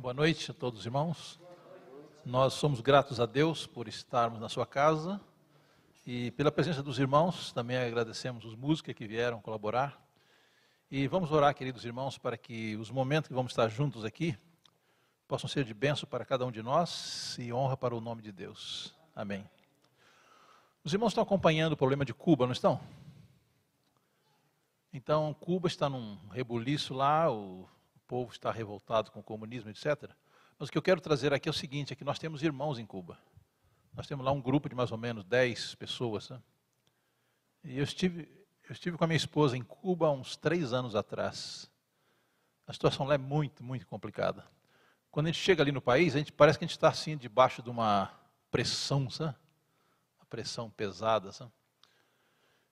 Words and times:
Boa 0.00 0.14
noite 0.14 0.50
a 0.50 0.54
todos 0.54 0.80
os 0.80 0.86
irmãos. 0.86 1.38
Nós 2.24 2.54
somos 2.54 2.80
gratos 2.80 3.20
a 3.20 3.26
Deus 3.26 3.66
por 3.66 3.86
estarmos 3.86 4.40
na 4.40 4.48
sua 4.48 4.64
casa 4.64 5.20
e 6.06 6.30
pela 6.30 6.50
presença 6.50 6.82
dos 6.82 6.98
irmãos. 6.98 7.52
Também 7.52 7.76
agradecemos 7.76 8.46
os 8.46 8.54
músicos 8.54 8.94
que 8.94 9.06
vieram 9.06 9.42
colaborar. 9.42 10.02
E 10.90 11.06
vamos 11.06 11.30
orar, 11.30 11.54
queridos 11.54 11.84
irmãos, 11.84 12.16
para 12.16 12.38
que 12.38 12.76
os 12.76 12.90
momentos 12.90 13.28
que 13.28 13.34
vamos 13.34 13.52
estar 13.52 13.68
juntos 13.68 14.02
aqui 14.02 14.34
possam 15.28 15.50
ser 15.50 15.64
de 15.64 15.74
bênção 15.74 16.08
para 16.08 16.24
cada 16.24 16.46
um 16.46 16.50
de 16.50 16.62
nós 16.62 17.36
e 17.38 17.52
honra 17.52 17.76
para 17.76 17.94
o 17.94 18.00
nome 18.00 18.22
de 18.22 18.32
Deus. 18.32 18.94
Amém. 19.14 19.44
Os 20.82 20.94
irmãos 20.94 21.10
estão 21.10 21.22
acompanhando 21.22 21.74
o 21.74 21.76
problema 21.76 22.06
de 22.06 22.14
Cuba, 22.14 22.46
não 22.46 22.54
estão? 22.54 22.80
Então, 24.94 25.34
Cuba 25.34 25.68
está 25.68 25.90
num 25.90 26.16
rebuliço 26.30 26.94
lá, 26.94 27.30
o 27.30 27.68
povo 28.10 28.32
está 28.32 28.50
revoltado 28.50 29.12
com 29.12 29.20
o 29.20 29.22
comunismo, 29.22 29.70
etc. 29.70 30.10
Mas 30.58 30.68
o 30.68 30.72
que 30.72 30.76
eu 30.76 30.82
quero 30.82 31.00
trazer 31.00 31.32
aqui 31.32 31.48
é 31.48 31.52
o 31.52 31.54
seguinte, 31.54 31.92
é 31.92 31.96
que 31.96 32.02
nós 32.02 32.18
temos 32.18 32.42
irmãos 32.42 32.76
em 32.76 32.84
Cuba. 32.84 33.16
Nós 33.94 34.08
temos 34.08 34.26
lá 34.26 34.32
um 34.32 34.42
grupo 34.42 34.68
de 34.68 34.74
mais 34.74 34.90
ou 34.90 34.98
menos 34.98 35.22
10 35.22 35.76
pessoas. 35.76 36.28
Né? 36.28 36.42
E 37.62 37.78
eu 37.78 37.84
estive, 37.84 38.22
eu 38.68 38.72
estive 38.72 38.98
com 38.98 39.04
a 39.04 39.06
minha 39.06 39.16
esposa 39.16 39.56
em 39.56 39.62
Cuba 39.62 40.08
há 40.08 40.10
uns 40.10 40.36
três 40.36 40.72
anos 40.72 40.96
atrás. 40.96 41.70
A 42.66 42.72
situação 42.72 43.06
lá 43.06 43.14
é 43.14 43.18
muito, 43.18 43.62
muito 43.62 43.86
complicada. 43.86 44.44
Quando 45.08 45.26
a 45.26 45.30
gente 45.30 45.40
chega 45.40 45.62
ali 45.62 45.70
no 45.70 45.80
país, 45.80 46.16
a 46.16 46.18
gente 46.18 46.32
parece 46.32 46.58
que 46.58 46.64
a 46.64 46.66
gente 46.66 46.76
está 46.76 46.88
assim 46.88 47.16
debaixo 47.16 47.62
de 47.62 47.70
uma 47.70 48.12
pressão, 48.50 49.08
sabe? 49.08 49.36
Uma 50.18 50.26
pressão 50.26 50.68
pesada, 50.68 51.30
sabe? 51.30 51.52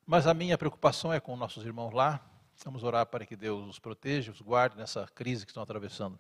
Mas 0.05 0.27
a 0.27 0.35
minha 0.35 0.59
preocupação 0.59 1.13
é 1.13 1.21
com 1.21 1.37
nossos 1.37 1.65
irmãos 1.65 1.93
lá. 1.93 2.29
Vamos 2.65 2.83
orar 2.83 3.07
para 3.07 3.25
que 3.25 3.37
Deus 3.37 3.67
os 3.69 3.79
proteja, 3.79 4.33
os 4.33 4.41
guarde 4.41 4.77
nessa 4.77 5.07
crise 5.07 5.47
que 5.47 5.51
estão 5.51 5.63
atravessando. 5.63 6.19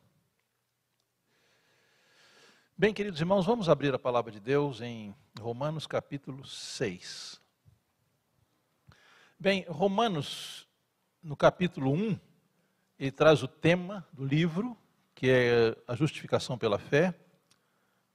Bem, 2.76 2.94
queridos 2.94 3.18
irmãos, 3.18 3.44
vamos 3.44 3.68
abrir 3.68 3.92
a 3.92 3.98
palavra 3.98 4.30
de 4.30 4.38
Deus 4.38 4.80
em 4.80 5.12
Romanos 5.38 5.84
capítulo 5.84 6.46
6. 6.46 7.40
Bem, 9.38 9.64
Romanos, 9.68 10.68
no 11.20 11.36
capítulo 11.36 11.92
1, 11.92 12.18
ele 13.00 13.10
traz 13.10 13.42
o 13.42 13.48
tema 13.48 14.06
do 14.12 14.24
livro, 14.24 14.78
que 15.16 15.28
é 15.28 15.76
a 15.88 15.96
justificação 15.96 16.56
pela 16.56 16.78
fé. 16.78 17.12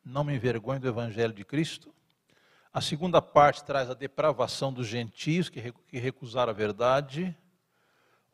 Não 0.03 0.23
me 0.23 0.33
envergonhe 0.33 0.79
do 0.79 0.87
evangelho 0.87 1.33
de 1.33 1.43
Cristo. 1.43 1.93
A 2.71 2.79
segunda 2.79 3.21
parte 3.21 3.65
traz 3.65 3.89
a 3.89 3.93
depravação 3.93 4.71
dos 4.71 4.87
gentios 4.87 5.49
que 5.49 5.59
recusaram 5.99 6.51
a 6.51 6.55
verdade. 6.55 7.37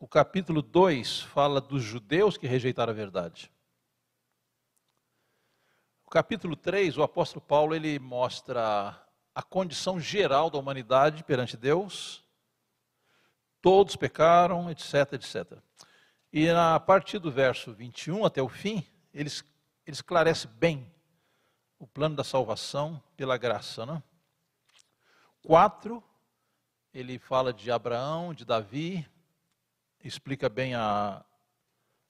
O 0.02 0.08
capítulo 0.08 0.62
2 0.62 1.20
fala 1.20 1.60
dos 1.60 1.82
judeus 1.82 2.38
que 2.38 2.46
rejeitaram 2.46 2.90
a 2.90 2.96
verdade. 2.96 3.52
O 6.06 6.08
capítulo 6.08 6.56
3, 6.56 6.96
o 6.96 7.02
apóstolo 7.02 7.44
Paulo, 7.44 7.74
ele 7.74 7.98
mostra 7.98 8.98
a 9.34 9.42
condição 9.42 10.00
geral 10.00 10.48
da 10.48 10.56
humanidade 10.56 11.22
perante 11.22 11.54
Deus. 11.54 12.24
Todos 13.60 13.94
pecaram, 13.94 14.70
etc, 14.70 15.12
etc. 15.12 15.58
E 16.32 16.48
a 16.48 16.80
partir 16.80 17.18
do 17.18 17.30
verso 17.30 17.70
21 17.74 18.24
até 18.24 18.40
o 18.40 18.48
fim, 18.48 18.82
ele, 19.12 19.28
ele 19.86 19.94
esclarece 19.94 20.48
bem 20.48 20.90
o 21.78 21.86
plano 21.86 22.16
da 22.16 22.24
salvação 22.24 23.02
pela 23.18 23.36
graça, 23.36 23.84
né? 23.84 24.02
4, 25.42 26.02
ele 26.94 27.18
fala 27.18 27.52
de 27.52 27.70
Abraão, 27.70 28.32
de 28.32 28.46
Davi, 28.46 29.06
explica 30.02 30.48
bem 30.48 30.74
a, 30.74 31.24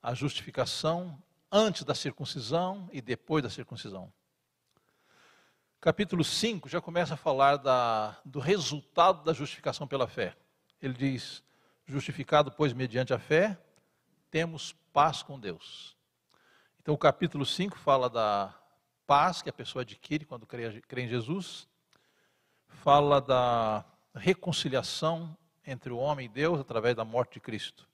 a 0.01 0.13
justificação 0.13 1.21
antes 1.51 1.83
da 1.83 1.93
circuncisão 1.93 2.89
e 2.91 3.01
depois 3.01 3.43
da 3.43 3.49
circuncisão. 3.49 4.11
Capítulo 5.79 6.23
5 6.23 6.69
já 6.69 6.79
começa 6.79 7.15
a 7.15 7.17
falar 7.17 7.57
da, 7.57 8.19
do 8.23 8.39
resultado 8.39 9.23
da 9.23 9.33
justificação 9.33 9.87
pela 9.87 10.07
fé. 10.07 10.35
Ele 10.81 10.93
diz: 10.93 11.43
Justificado, 11.85 12.51
pois, 12.51 12.73
mediante 12.73 13.13
a 13.13 13.19
fé, 13.19 13.59
temos 14.29 14.73
paz 14.93 15.23
com 15.23 15.39
Deus. 15.39 15.97
Então, 16.79 16.93
o 16.93 16.97
capítulo 16.97 17.45
5 17.45 17.77
fala 17.77 18.09
da 18.09 18.55
paz 19.07 19.41
que 19.41 19.49
a 19.49 19.53
pessoa 19.53 19.81
adquire 19.81 20.25
quando 20.25 20.45
crê, 20.45 20.81
crê 20.81 21.03
em 21.03 21.07
Jesus 21.07 21.67
fala 22.71 23.21
da 23.21 23.85
reconciliação 24.15 25.37
entre 25.71 25.91
o 25.91 25.97
homem 25.97 26.25
e 26.25 26.29
Deus 26.29 26.59
através 26.59 26.95
da 26.95 27.05
morte 27.05 27.33
de 27.33 27.39
Cristo. 27.39 27.87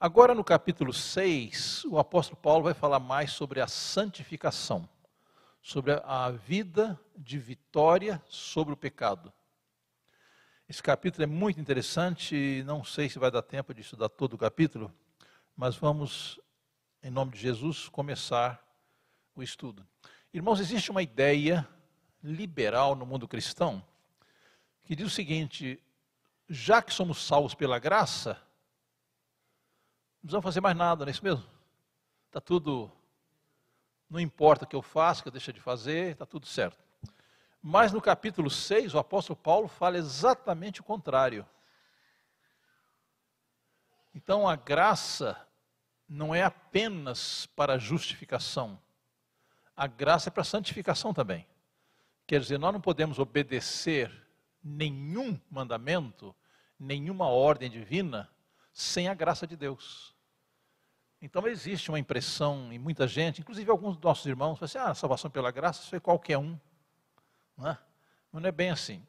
Agora, 0.00 0.34
no 0.34 0.42
capítulo 0.42 0.92
6, 0.92 1.84
o 1.84 1.98
apóstolo 1.98 2.40
Paulo 2.40 2.64
vai 2.64 2.74
falar 2.74 2.98
mais 2.98 3.32
sobre 3.32 3.60
a 3.60 3.66
santificação, 3.66 4.88
sobre 5.62 5.92
a 6.04 6.30
vida 6.30 6.98
de 7.16 7.38
vitória 7.38 8.22
sobre 8.28 8.74
o 8.74 8.76
pecado. 8.76 9.32
Esse 10.68 10.82
capítulo 10.82 11.22
é 11.24 11.26
muito 11.26 11.60
interessante, 11.60 12.62
não 12.66 12.82
sei 12.82 13.08
se 13.08 13.18
vai 13.18 13.30
dar 13.30 13.42
tempo 13.42 13.72
de 13.72 13.82
estudar 13.82 14.08
todo 14.08 14.34
o 14.34 14.38
capítulo, 14.38 14.92
mas 15.56 15.76
vamos, 15.76 16.40
em 17.02 17.10
nome 17.10 17.32
de 17.32 17.38
Jesus, 17.38 17.88
começar 17.88 18.62
o 19.36 19.42
estudo. 19.42 19.86
Irmãos, 20.32 20.60
existe 20.60 20.90
uma 20.90 21.02
ideia 21.02 21.68
liberal 22.22 22.94
no 22.94 23.06
mundo 23.06 23.28
cristão, 23.28 23.84
que 24.84 24.96
diz 24.96 25.06
o 25.06 25.10
seguinte: 25.10 25.80
já 26.48 26.82
que 26.82 26.92
somos 26.92 27.24
salvos 27.24 27.54
pela 27.54 27.78
graça, 27.78 28.40
não 30.22 30.28
precisamos 30.28 30.44
fazer 30.44 30.60
mais 30.60 30.76
nada, 30.76 31.04
não 31.04 31.08
é 31.08 31.12
isso 31.12 31.24
mesmo? 31.24 31.44
Está 32.26 32.40
tudo. 32.40 32.90
Não 34.08 34.18
importa 34.18 34.64
o 34.64 34.68
que 34.68 34.76
eu 34.76 34.82
faça, 34.82 35.20
o 35.20 35.22
que 35.22 35.28
eu 35.28 35.32
deixo 35.32 35.52
de 35.52 35.60
fazer, 35.60 36.12
está 36.12 36.26
tudo 36.26 36.46
certo. 36.46 36.82
Mas 37.62 37.92
no 37.92 38.00
capítulo 38.00 38.50
6, 38.50 38.94
o 38.94 38.98
apóstolo 38.98 39.36
Paulo 39.36 39.68
fala 39.68 39.96
exatamente 39.96 40.80
o 40.80 40.84
contrário. 40.84 41.46
Então 44.14 44.48
a 44.48 44.54
graça 44.54 45.36
não 46.08 46.34
é 46.34 46.42
apenas 46.42 47.46
para 47.46 47.78
justificação, 47.78 48.78
a 49.76 49.86
graça 49.86 50.28
é 50.28 50.32
para 50.32 50.44
santificação 50.44 51.12
também. 51.12 51.46
Quer 52.26 52.40
dizer, 52.40 52.58
nós 52.58 52.72
não 52.72 52.80
podemos 52.80 53.18
obedecer 53.18 54.23
nenhum 54.64 55.38
mandamento, 55.50 56.34
nenhuma 56.78 57.28
ordem 57.28 57.70
divina, 57.70 58.30
sem 58.72 59.08
a 59.08 59.14
graça 59.14 59.46
de 59.46 59.56
Deus. 59.56 60.14
Então 61.20 61.46
existe 61.46 61.90
uma 61.90 61.98
impressão 61.98 62.72
em 62.72 62.78
muita 62.78 63.06
gente, 63.06 63.40
inclusive 63.40 63.70
alguns 63.70 63.96
dos 63.96 64.04
nossos 64.04 64.26
irmãos, 64.26 64.62
assim, 64.62 64.78
ah, 64.78 64.94
salvação 64.94 65.30
pela 65.30 65.50
graça, 65.50 65.82
isso 65.82 65.94
é 65.94 66.00
qualquer 66.00 66.38
um. 66.38 66.58
Não 67.56 67.68
é, 67.68 67.78
não 68.32 68.46
é 68.46 68.52
bem 68.52 68.70
assim. 68.70 69.06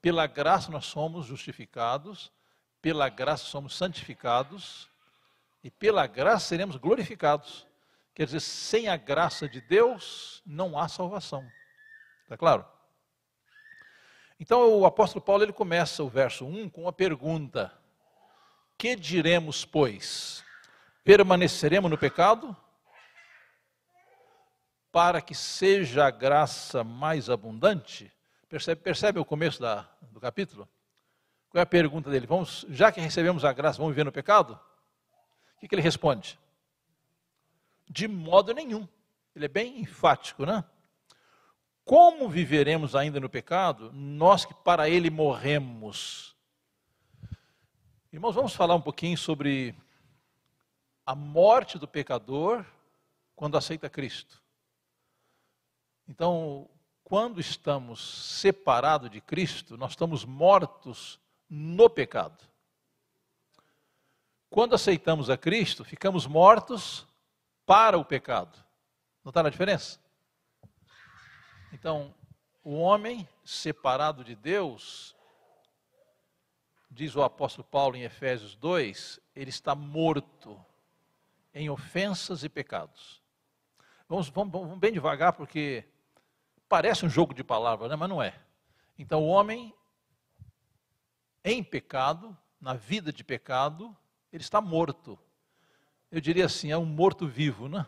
Pela 0.00 0.26
graça 0.26 0.70
nós 0.70 0.86
somos 0.86 1.26
justificados, 1.26 2.32
pela 2.80 3.08
graça 3.08 3.44
somos 3.44 3.76
santificados, 3.76 4.90
e 5.62 5.70
pela 5.70 6.06
graça 6.06 6.46
seremos 6.46 6.76
glorificados. 6.76 7.66
Quer 8.14 8.26
dizer, 8.26 8.40
sem 8.40 8.88
a 8.88 8.96
graça 8.96 9.48
de 9.48 9.60
Deus 9.60 10.42
não 10.44 10.78
há 10.78 10.88
salvação. 10.88 11.48
Está 12.24 12.36
claro? 12.36 12.66
Então 14.42 14.76
o 14.76 14.84
apóstolo 14.84 15.24
Paulo 15.24 15.44
ele 15.44 15.52
começa 15.52 16.02
o 16.02 16.08
verso 16.08 16.44
1 16.44 16.68
com 16.68 16.82
uma 16.82 16.92
pergunta: 16.92 17.72
Que 18.76 18.96
diremos, 18.96 19.64
pois? 19.64 20.44
Permaneceremos 21.04 21.88
no 21.88 21.96
pecado? 21.96 22.56
Para 24.90 25.22
que 25.22 25.32
seja 25.32 26.06
a 26.06 26.10
graça 26.10 26.82
mais 26.82 27.30
abundante? 27.30 28.12
Percebe, 28.48 28.80
percebe 28.80 29.20
o 29.20 29.24
começo 29.24 29.60
da, 29.60 29.88
do 30.10 30.18
capítulo? 30.18 30.68
Qual 31.48 31.60
é 31.60 31.62
a 31.62 31.66
pergunta 31.66 32.10
dele? 32.10 32.26
Vamos, 32.26 32.66
já 32.68 32.90
que 32.90 33.00
recebemos 33.00 33.44
a 33.44 33.52
graça, 33.52 33.78
vamos 33.78 33.92
viver 33.92 34.04
no 34.04 34.10
pecado? 34.10 34.58
O 35.56 35.60
que, 35.60 35.68
que 35.68 35.74
ele 35.76 35.82
responde? 35.82 36.36
De 37.88 38.08
modo 38.08 38.52
nenhum. 38.52 38.88
Ele 39.36 39.44
é 39.44 39.48
bem 39.48 39.78
enfático, 39.78 40.44
né? 40.44 40.64
Como 41.92 42.26
viveremos 42.26 42.96
ainda 42.96 43.20
no 43.20 43.28
pecado, 43.28 43.92
nós 43.92 44.46
que 44.46 44.54
para 44.54 44.88
ele 44.88 45.10
morremos? 45.10 46.34
Irmãos, 48.10 48.34
vamos 48.34 48.54
falar 48.54 48.74
um 48.74 48.80
pouquinho 48.80 49.18
sobre 49.18 49.74
a 51.04 51.14
morte 51.14 51.78
do 51.78 51.86
pecador 51.86 52.64
quando 53.36 53.58
aceita 53.58 53.90
Cristo. 53.90 54.42
Então, 56.08 56.66
quando 57.04 57.38
estamos 57.38 58.00
separados 58.38 59.10
de 59.10 59.20
Cristo, 59.20 59.76
nós 59.76 59.90
estamos 59.90 60.24
mortos 60.24 61.20
no 61.46 61.90
pecado. 61.90 62.42
Quando 64.48 64.74
aceitamos 64.74 65.28
a 65.28 65.36
Cristo, 65.36 65.84
ficamos 65.84 66.26
mortos 66.26 67.06
para 67.66 67.98
o 67.98 68.04
pecado. 68.04 68.58
Notaram 69.22 69.48
a 69.48 69.50
diferença? 69.50 70.01
Então, 71.72 72.14
o 72.62 72.74
homem 72.74 73.26
separado 73.42 74.22
de 74.22 74.36
Deus, 74.36 75.16
diz 76.90 77.16
o 77.16 77.22
apóstolo 77.22 77.66
Paulo 77.66 77.96
em 77.96 78.02
Efésios 78.02 78.54
2, 78.56 79.18
ele 79.34 79.50
está 79.50 79.74
morto. 79.74 80.62
em 81.54 81.68
ofensas 81.68 82.44
e 82.44 82.48
pecados. 82.48 83.20
Vamos, 84.08 84.30
vamos, 84.30 84.52
vamos 84.52 84.78
bem 84.78 84.90
devagar, 84.90 85.34
porque 85.34 85.84
parece 86.66 87.04
um 87.04 87.10
jogo 87.10 87.34
de 87.34 87.44
palavras, 87.44 87.90
né? 87.90 87.96
mas 87.96 88.08
não 88.08 88.22
é. 88.22 88.40
Então, 88.98 89.22
o 89.22 89.26
homem 89.26 89.74
em 91.44 91.62
pecado, 91.62 92.34
na 92.58 92.72
vida 92.72 93.12
de 93.12 93.22
pecado, 93.22 93.94
ele 94.32 94.42
está 94.42 94.62
morto. 94.62 95.18
Eu 96.10 96.22
diria 96.22 96.46
assim, 96.46 96.70
é 96.70 96.78
um 96.78 96.86
morto 96.86 97.26
vivo, 97.26 97.68
né? 97.68 97.86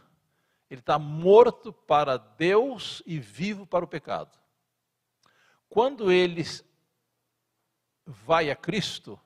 Ele 0.74 0.80
está 0.80 0.98
morto 0.98 1.72
para 1.72 2.16
Deus 2.16 3.00
e 3.06 3.20
vivo 3.20 3.64
para 3.64 3.84
o 3.84 3.88
pecado. 3.88 4.36
Quando 5.68 6.10
ele 6.10 6.42
vai 8.04 8.50
a 8.50 8.56
Cristo, 8.56 9.18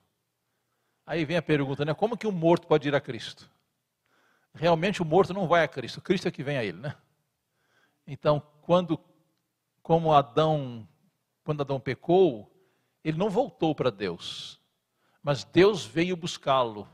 aí 1.07 1.25
vem 1.25 1.39
a 1.39 1.43
pergunta, 1.43 1.87
né? 1.87 1.95
Como 1.95 2.19
que 2.19 2.27
o 2.27 2.33
morto 2.33 2.67
pode 2.67 2.87
ir 2.87 2.95
a 2.95 3.01
Cristo? 3.01 3.51
Realmente 4.53 5.01
o 5.01 5.07
morto 5.07 5.33
não 5.33 5.49
vai 5.49 5.65
a 5.65 5.69
Cristo, 5.69 6.03
Cristo 6.03 6.29
é 6.29 6.31
que 6.31 6.43
vem 6.43 6.59
a 6.59 6.65
ele, 6.65 6.81
né? 6.81 6.95
Então, 8.07 8.41
quando 8.61 9.03
como 9.83 10.13
Adão, 10.13 10.87
quando 11.45 11.63
Adão 11.63 11.81
pecou, 11.81 12.55
ele 13.03 13.17
não 13.17 13.31
voltou 13.31 13.75
para 13.75 13.91
Deus, 13.91 14.61
mas 15.23 15.45
Deus 15.45 15.87
veio 15.87 16.15
buscá-lo. 16.15 16.87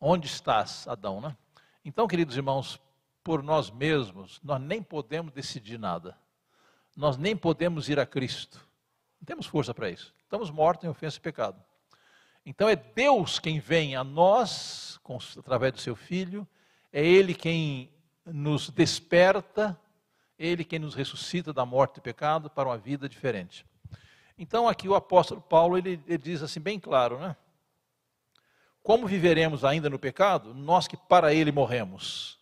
Onde 0.00 0.28
estás, 0.28 0.86
Adão, 0.86 1.20
né? 1.20 1.36
Então, 1.84 2.06
queridos 2.06 2.36
irmãos, 2.36 2.80
por 3.22 3.42
nós 3.42 3.70
mesmos, 3.70 4.40
nós 4.42 4.60
nem 4.60 4.82
podemos 4.82 5.32
decidir 5.32 5.78
nada. 5.78 6.16
Nós 6.96 7.16
nem 7.16 7.36
podemos 7.36 7.88
ir 7.88 8.00
a 8.00 8.06
Cristo. 8.06 8.66
Não 9.20 9.26
temos 9.26 9.46
força 9.46 9.74
para 9.74 9.90
isso. 9.90 10.14
Estamos 10.22 10.50
mortos 10.50 10.84
em 10.84 10.88
ofensa 10.88 11.18
e 11.18 11.20
pecado. 11.20 11.62
Então 12.44 12.68
é 12.68 12.74
Deus 12.74 13.38
quem 13.38 13.60
vem 13.60 13.94
a 13.94 14.02
nós, 14.02 14.98
com, 15.02 15.18
através 15.38 15.72
do 15.72 15.80
seu 15.80 15.94
Filho, 15.94 16.48
é 16.90 17.04
Ele 17.04 17.34
quem 17.34 17.90
nos 18.24 18.70
desperta, 18.70 19.78
é 20.38 20.46
Ele 20.46 20.64
quem 20.64 20.78
nos 20.78 20.94
ressuscita 20.94 21.52
da 21.52 21.66
morte 21.66 21.98
e 21.98 22.00
pecado 22.00 22.48
para 22.48 22.68
uma 22.68 22.78
vida 22.78 23.08
diferente. 23.08 23.66
Então 24.38 24.66
aqui 24.66 24.88
o 24.88 24.94
apóstolo 24.94 25.40
Paulo, 25.40 25.76
ele, 25.76 26.00
ele 26.06 26.18
diz 26.18 26.42
assim 26.42 26.60
bem 26.60 26.80
claro, 26.80 27.18
né? 27.18 27.36
Como 28.88 29.06
viveremos 29.06 29.66
ainda 29.66 29.90
no 29.90 29.98
pecado? 29.98 30.54
Nós 30.54 30.88
que 30.88 30.96
para 30.96 31.34
ele 31.34 31.52
morremos. 31.52 32.38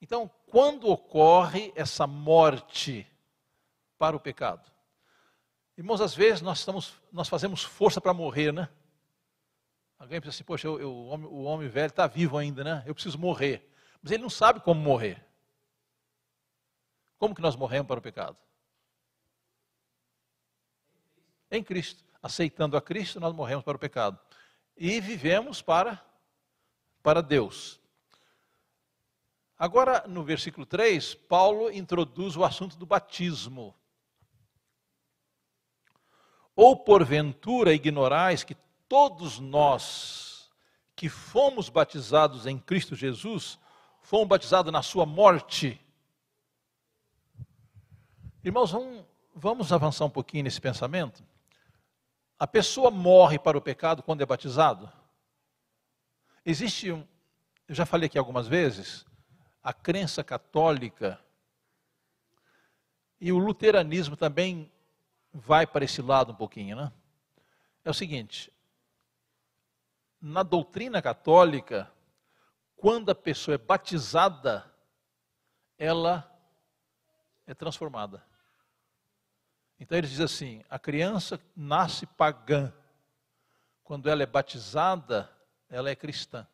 Então, 0.00 0.30
quando 0.46 0.88
ocorre 0.88 1.72
essa 1.74 2.06
morte 2.06 3.04
para 3.98 4.14
o 4.14 4.20
pecado? 4.20 4.70
Irmãos, 5.76 6.00
às 6.00 6.14
vezes 6.14 6.40
nós, 6.40 6.60
estamos, 6.60 6.94
nós 7.10 7.28
fazemos 7.28 7.64
força 7.64 8.00
para 8.00 8.14
morrer, 8.14 8.52
né? 8.52 8.68
Alguém 9.98 10.20
pensa 10.20 10.36
assim, 10.36 10.44
poxa, 10.44 10.68
eu, 10.68 10.78
eu, 10.78 10.92
o, 10.92 11.06
homem, 11.08 11.26
o 11.26 11.42
homem 11.42 11.68
velho 11.68 11.90
está 11.90 12.06
vivo 12.06 12.38
ainda, 12.38 12.62
né? 12.62 12.84
Eu 12.86 12.94
preciso 12.94 13.18
morrer. 13.18 13.68
Mas 14.00 14.12
ele 14.12 14.22
não 14.22 14.30
sabe 14.30 14.60
como 14.60 14.80
morrer. 14.80 15.20
Como 17.18 17.34
que 17.34 17.42
nós 17.42 17.56
morremos 17.56 17.88
para 17.88 17.98
o 17.98 18.02
pecado? 18.02 18.36
Em 21.50 21.60
Cristo. 21.60 22.04
Aceitando 22.22 22.76
a 22.76 22.80
Cristo, 22.80 23.18
nós 23.18 23.34
morremos 23.34 23.64
para 23.64 23.76
o 23.76 23.80
pecado 23.80 24.16
e 24.80 24.98
vivemos 24.98 25.60
para, 25.60 26.02
para 27.02 27.22
Deus. 27.22 27.78
Agora, 29.58 30.06
no 30.08 30.24
versículo 30.24 30.64
3, 30.64 31.14
Paulo 31.14 31.70
introduz 31.70 32.34
o 32.34 32.42
assunto 32.42 32.78
do 32.78 32.86
batismo. 32.86 33.74
Ou 36.56 36.74
porventura 36.78 37.74
ignorais 37.74 38.42
que 38.42 38.56
todos 38.88 39.38
nós 39.38 40.50
que 40.96 41.10
fomos 41.10 41.68
batizados 41.68 42.46
em 42.46 42.58
Cristo 42.58 42.96
Jesus, 42.96 43.58
fomos 44.00 44.28
batizados 44.28 44.72
na 44.72 44.82
sua 44.82 45.04
morte. 45.04 45.78
Irmãos, 48.42 48.70
vamos, 48.70 49.04
vamos 49.34 49.72
avançar 49.72 50.06
um 50.06 50.10
pouquinho 50.10 50.44
nesse 50.44 50.60
pensamento? 50.60 51.22
A 52.40 52.46
pessoa 52.46 52.90
morre 52.90 53.38
para 53.38 53.58
o 53.58 53.60
pecado 53.60 54.02
quando 54.02 54.22
é 54.22 54.26
batizado? 54.26 54.90
Existe 56.42 56.90
um, 56.90 57.06
eu 57.68 57.74
já 57.74 57.84
falei 57.84 58.06
aqui 58.06 58.16
algumas 58.16 58.48
vezes, 58.48 59.04
a 59.62 59.74
crença 59.74 60.24
católica 60.24 61.22
e 63.20 63.30
o 63.30 63.36
luteranismo 63.36 64.16
também 64.16 64.72
vai 65.30 65.66
para 65.66 65.84
esse 65.84 66.00
lado 66.00 66.32
um 66.32 66.34
pouquinho, 66.34 66.76
né? 66.76 66.90
É 67.84 67.90
o 67.90 67.94
seguinte, 67.94 68.50
na 70.18 70.42
doutrina 70.42 71.02
católica, 71.02 71.92
quando 72.74 73.10
a 73.10 73.14
pessoa 73.14 73.56
é 73.56 73.58
batizada, 73.58 74.64
ela 75.76 76.26
é 77.46 77.52
transformada. 77.52 78.29
Então 79.80 79.96
eles 79.96 80.10
dizem 80.10 80.24
assim: 80.26 80.64
a 80.68 80.78
criança 80.78 81.40
nasce 81.56 82.04
pagã, 82.04 82.70
quando 83.82 84.10
ela 84.10 84.22
é 84.22 84.26
batizada, 84.26 85.28
ela 85.70 85.88
é 85.88 85.96
cristã. 85.96 86.46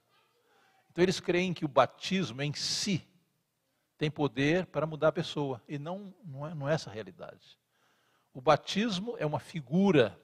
Então 0.91 1.03
eles 1.03 1.19
creem 1.19 1.53
que 1.53 1.65
o 1.65 1.69
batismo 1.69 2.41
em 2.41 2.55
si 2.55 3.07
tem 3.99 4.11
poder 4.11 4.67
para 4.67 4.87
mudar 4.87 5.09
a 5.09 5.13
pessoa, 5.13 5.61
e 5.67 5.79
não, 5.79 6.15
não, 6.25 6.47
é, 6.47 6.55
não 6.55 6.69
é 6.69 6.75
essa 6.75 6.89
a 6.89 6.93
realidade. 6.93 7.59
O 8.33 8.41
batismo 8.41 9.17
é 9.19 9.27
uma 9.27 9.41
figura, 9.41 10.19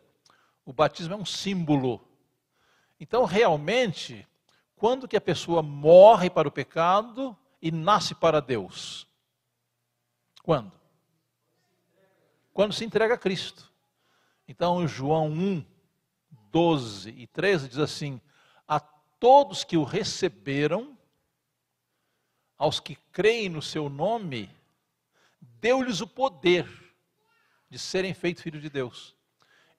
o 0.64 0.72
batismo 0.72 1.14
é 1.14 1.16
um 1.16 1.24
símbolo. 1.24 2.06
Então, 3.00 3.24
realmente, 3.24 4.28
quando 4.76 5.08
que 5.08 5.16
a 5.16 5.20
pessoa 5.20 5.62
morre 5.62 6.30
para 6.30 6.46
o 6.46 6.52
pecado 6.52 7.36
e 7.60 7.70
nasce 7.70 8.14
para 8.14 8.40
Deus? 8.40 9.08
Quando? 10.42 10.81
Quando 12.52 12.72
se 12.72 12.84
entrega 12.84 13.14
a 13.14 13.18
Cristo. 13.18 13.70
Então, 14.46 14.86
João 14.86 15.28
1, 15.30 15.64
12 16.50 17.10
e 17.10 17.26
13 17.26 17.68
diz 17.68 17.78
assim: 17.78 18.20
A 18.66 18.78
todos 18.78 19.64
que 19.64 19.76
o 19.76 19.84
receberam, 19.84 20.96
aos 22.58 22.78
que 22.78 22.96
creem 23.12 23.48
no 23.48 23.62
seu 23.62 23.88
nome, 23.88 24.50
deu-lhes 25.40 26.00
o 26.00 26.06
poder 26.06 26.68
de 27.68 27.78
serem 27.78 28.12
feitos 28.12 28.42
filhos 28.42 28.60
de 28.60 28.68
Deus. 28.68 29.16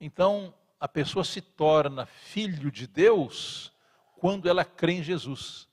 Então, 0.01 0.53
a 0.79 0.87
pessoa 0.87 1.23
se 1.23 1.41
torna 1.41 2.05
filho 2.05 2.71
de 2.71 2.87
Deus 2.87 3.71
quando 4.19 4.49
ela 4.49 4.65
crê 4.65 4.93
em 4.93 5.03
Jesus. 5.03 5.67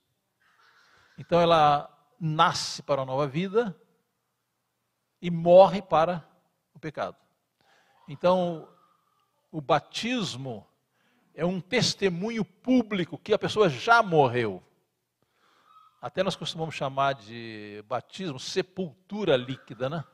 Então, 1.17 1.41
ela 1.41 1.89
nasce 2.20 2.82
para 2.82 3.03
a 3.03 3.06
nova 3.06 3.27
vida 3.27 3.75
e 5.22 5.31
morre 5.31 5.81
para 5.81 6.30
pecado. 6.81 7.17
Então, 8.08 8.69
o 9.53 9.60
batismo 9.60 10.67
é 11.34 11.44
um 11.44 11.60
testemunho 11.60 12.44
público 12.44 13.19
que 13.19 13.32
a 13.32 13.39
pessoa 13.39 13.69
já 13.69 14.03
morreu. 14.03 14.63
Até 16.01 16.22
nós 16.22 16.37
costumamos 16.37 16.75
chamar 16.75 17.15
de 17.15 17.84
batismo 17.87 18.39
sepultura 18.39 19.37
líquida, 19.37 19.89
né? 19.89 20.05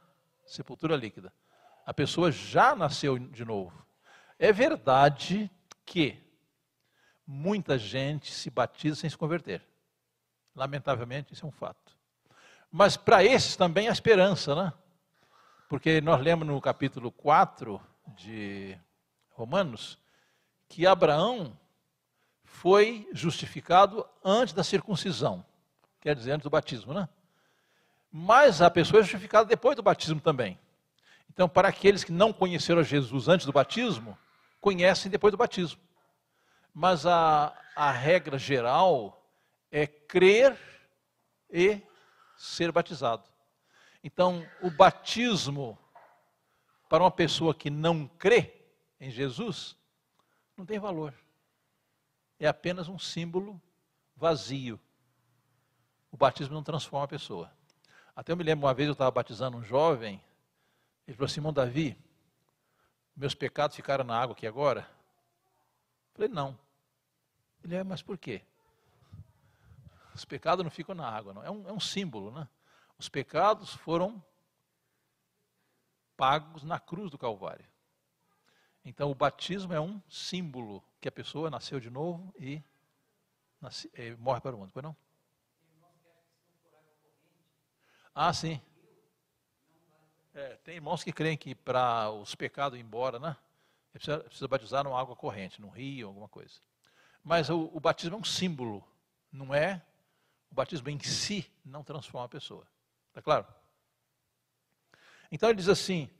Sepultura 0.44 0.96
líquida. 0.96 1.32
A 1.85 1.94
pessoa 1.94 2.32
já 2.32 2.75
nasceu 2.75 3.18
de 3.18 3.44
novo. 3.44 3.87
É 4.38 4.52
verdade 4.52 5.50
que 5.85 6.23
muita 7.26 7.78
gente 7.78 8.32
se 8.32 8.50
batiza 8.50 8.96
sem 8.96 9.08
se 9.08 9.16
converter. 9.16 9.62
Lamentavelmente, 10.54 11.32
isso 11.32 11.44
é 11.44 11.49
um 11.49 11.52
fato. 11.52 11.96
Mas 12.70 12.96
para 12.96 13.25
esses 13.25 13.56
também 13.56 13.88
há 13.88 13.92
esperança, 13.92 14.54
né? 14.54 14.73
Porque 15.68 16.00
nós 16.00 16.20
lemos 16.20 16.46
no 16.46 16.61
capítulo 16.61 17.11
4 17.11 17.80
de 18.16 18.78
Romanos 19.30 19.99
que 20.68 20.87
Abraão 20.87 21.58
foi 22.44 23.08
justificado 23.12 24.06
antes 24.25 24.54
da 24.54 24.62
circuncisão, 24.62 25.44
quer 26.00 26.14
dizer, 26.14 26.32
antes 26.32 26.44
do 26.44 26.50
batismo, 26.50 26.94
né? 26.94 27.08
Mas 28.11 28.62
a 28.62 28.70
pessoa 28.70 29.00
é 29.00 29.02
justificada 29.02 29.49
depois 29.49 29.76
do 29.76 29.82
batismo 29.82 30.20
também. 30.20 30.58
Então, 31.28 31.49
para 31.49 31.68
aqueles 31.68 32.04
que 32.04 32.12
não 32.12 32.32
conheceram 32.32 32.82
Jesus 32.82 33.28
antes 33.28 33.44
do 33.44 33.52
batismo, 33.52 34.16
conhecem 34.61 35.11
depois 35.11 35.32
do 35.32 35.37
batismo. 35.37 35.80
Mas 36.73 37.04
a, 37.04 37.52
a 37.75 37.90
regra 37.90 38.38
geral 38.38 39.23
é 39.70 39.87
crer 39.87 40.56
e 41.50 41.82
ser 42.37 42.70
batizado. 42.70 43.25
Então, 44.06 44.48
o 44.62 44.70
batismo 44.70 45.76
para 46.88 47.02
uma 47.02 47.10
pessoa 47.10 47.52
que 47.52 47.68
não 47.68 48.06
crê 48.06 48.54
em 49.00 49.10
Jesus 49.10 49.76
não 50.56 50.64
tem 50.64 50.78
valor. 50.78 51.12
É 52.38 52.46
apenas 52.46 52.86
um 52.86 53.00
símbolo 53.00 53.60
vazio. 54.14 54.78
O 56.12 56.16
batismo 56.16 56.54
não 56.54 56.62
transforma 56.62 57.04
a 57.04 57.08
pessoa. 57.08 57.52
Até 58.14 58.30
eu 58.30 58.36
me 58.36 58.44
lembro 58.44 58.68
uma 58.68 58.75
vez 58.75 58.86
eu 58.86 58.92
estava 58.92 59.10
batizando 59.10 59.56
um 59.56 59.64
jovem, 59.64 60.22
ele 61.04 61.16
falou 61.16 61.26
assim: 61.26 61.40
irmão 61.40 61.52
Davi, 61.52 61.98
meus 63.16 63.34
pecados 63.34 63.75
ficaram 63.75 64.04
na 64.04 64.16
água 64.16 64.36
aqui 64.36 64.46
agora? 64.46 64.82
Eu 64.82 66.14
falei: 66.14 66.28
não. 66.28 66.56
Ele 67.64 67.75
é, 67.75 67.82
mas 67.82 68.02
por 68.02 68.16
quê? 68.16 68.40
Os 70.14 70.25
pecados 70.25 70.62
não 70.62 70.70
ficam 70.70 70.94
na 70.94 71.08
água, 71.08 71.34
não. 71.34 71.42
É 71.42 71.50
um, 71.50 71.68
é 71.68 71.72
um 71.72 71.80
símbolo, 71.80 72.30
né? 72.30 72.48
Os 72.98 73.08
pecados 73.08 73.74
foram 73.74 74.24
pagos 76.16 76.62
na 76.62 76.80
cruz 76.80 77.10
do 77.10 77.18
Calvário. 77.18 77.66
Então, 78.84 79.10
o 79.10 79.14
batismo 79.14 79.72
é 79.72 79.80
um 79.80 80.00
símbolo 80.08 80.82
que 81.00 81.08
a 81.08 81.12
pessoa 81.12 81.50
nasceu 81.50 81.80
de 81.80 81.90
novo 81.90 82.32
e, 82.38 82.62
nasce, 83.60 83.90
e 83.94 84.14
morre 84.16 84.40
para 84.40 84.54
o 84.54 84.58
mundo. 84.58 84.72
Não? 84.80 84.96
Ah, 88.14 88.32
sim. 88.32 88.60
É, 90.32 90.56
tem 90.56 90.76
irmãos 90.76 91.02
que 91.02 91.12
creem 91.12 91.36
que 91.36 91.54
para 91.54 92.10
os 92.10 92.34
pecados 92.34 92.78
ir 92.78 92.82
embora, 92.82 93.18
né? 93.18 93.36
Precisa, 93.92 94.20
precisa 94.20 94.48
batizar 94.48 94.84
numa 94.84 95.00
água 95.00 95.16
corrente, 95.16 95.60
num 95.60 95.70
rio, 95.70 96.08
alguma 96.08 96.28
coisa. 96.28 96.60
Mas 97.24 97.50
o, 97.50 97.70
o 97.74 97.80
batismo 97.80 98.16
é 98.16 98.20
um 98.20 98.24
símbolo, 98.24 98.86
não 99.32 99.54
é? 99.54 99.82
O 100.50 100.54
batismo 100.54 100.88
em 100.88 101.00
si 101.00 101.50
não 101.64 101.82
transforma 101.82 102.26
a 102.26 102.28
pessoa. 102.28 102.66
Está 103.16 103.23
claro? 103.23 103.46
Então 105.32 105.49
ele 105.49 105.56
diz 105.56 105.70
assim: 105.70 106.11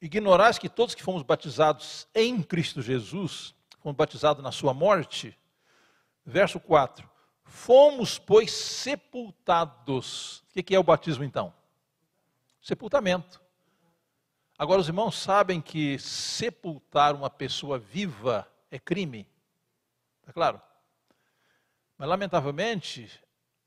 Ignorais 0.00 0.58
que 0.58 0.68
todos 0.68 0.92
que 0.92 1.04
fomos 1.04 1.22
batizados 1.22 2.08
em 2.12 2.42
Cristo 2.42 2.82
Jesus, 2.82 3.54
fomos 3.78 3.96
batizados 3.96 4.42
na 4.42 4.50
sua 4.50 4.74
morte. 4.74 5.38
Verso 6.26 6.58
4: 6.58 7.08
Fomos, 7.44 8.18
pois, 8.18 8.50
sepultados. 8.50 10.42
O 10.56 10.62
que 10.64 10.74
é 10.74 10.78
o 10.80 10.82
batismo 10.82 11.22
então? 11.22 11.54
Sepultamento. 12.60 13.40
Agora, 14.58 14.80
os 14.80 14.88
irmãos 14.88 15.16
sabem 15.16 15.60
que 15.60 15.96
sepultar 16.00 17.14
uma 17.14 17.30
pessoa 17.30 17.78
viva 17.78 18.50
é 18.68 18.80
crime. 18.80 19.28
Está 20.22 20.32
claro? 20.32 20.60
Mas, 21.96 22.08
lamentavelmente, 22.08 23.08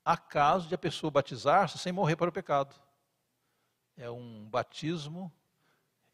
há 0.06 0.16
casos 0.16 0.68
de 0.68 0.74
a 0.76 0.78
pessoa 0.78 1.10
batizar-se 1.10 1.78
sem 1.78 1.90
morrer 1.90 2.14
para 2.14 2.28
o 2.28 2.32
pecado. 2.32 2.76
É 3.96 4.08
um 4.08 4.48
batismo 4.48 5.32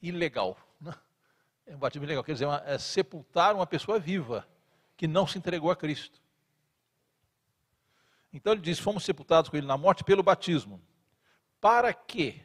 ilegal. 0.01 0.57
Né? 0.81 0.95
É 1.67 1.77
um 1.77 1.79
batismo 1.79 2.07
ilegal, 2.07 2.25
quer 2.25 2.33
dizer, 2.33 2.49
é 2.65 2.79
sepultar 2.79 3.55
uma 3.55 3.67
pessoa 3.67 4.01
viva 4.01 4.49
que 4.97 5.07
não 5.07 5.27
se 5.27 5.37
entregou 5.37 5.71
a 5.71 5.77
Cristo. 5.77 6.23
Então 8.33 8.55
ele 8.55 8.63
diz: 8.63 8.79
fomos 8.79 9.05
sepultados 9.05 9.51
com 9.51 9.59
ele 9.59 9.67
na 9.67 9.77
morte 9.77 10.03
pelo 10.03 10.23
batismo. 10.23 10.81
Para 11.61 11.93
que, 11.93 12.43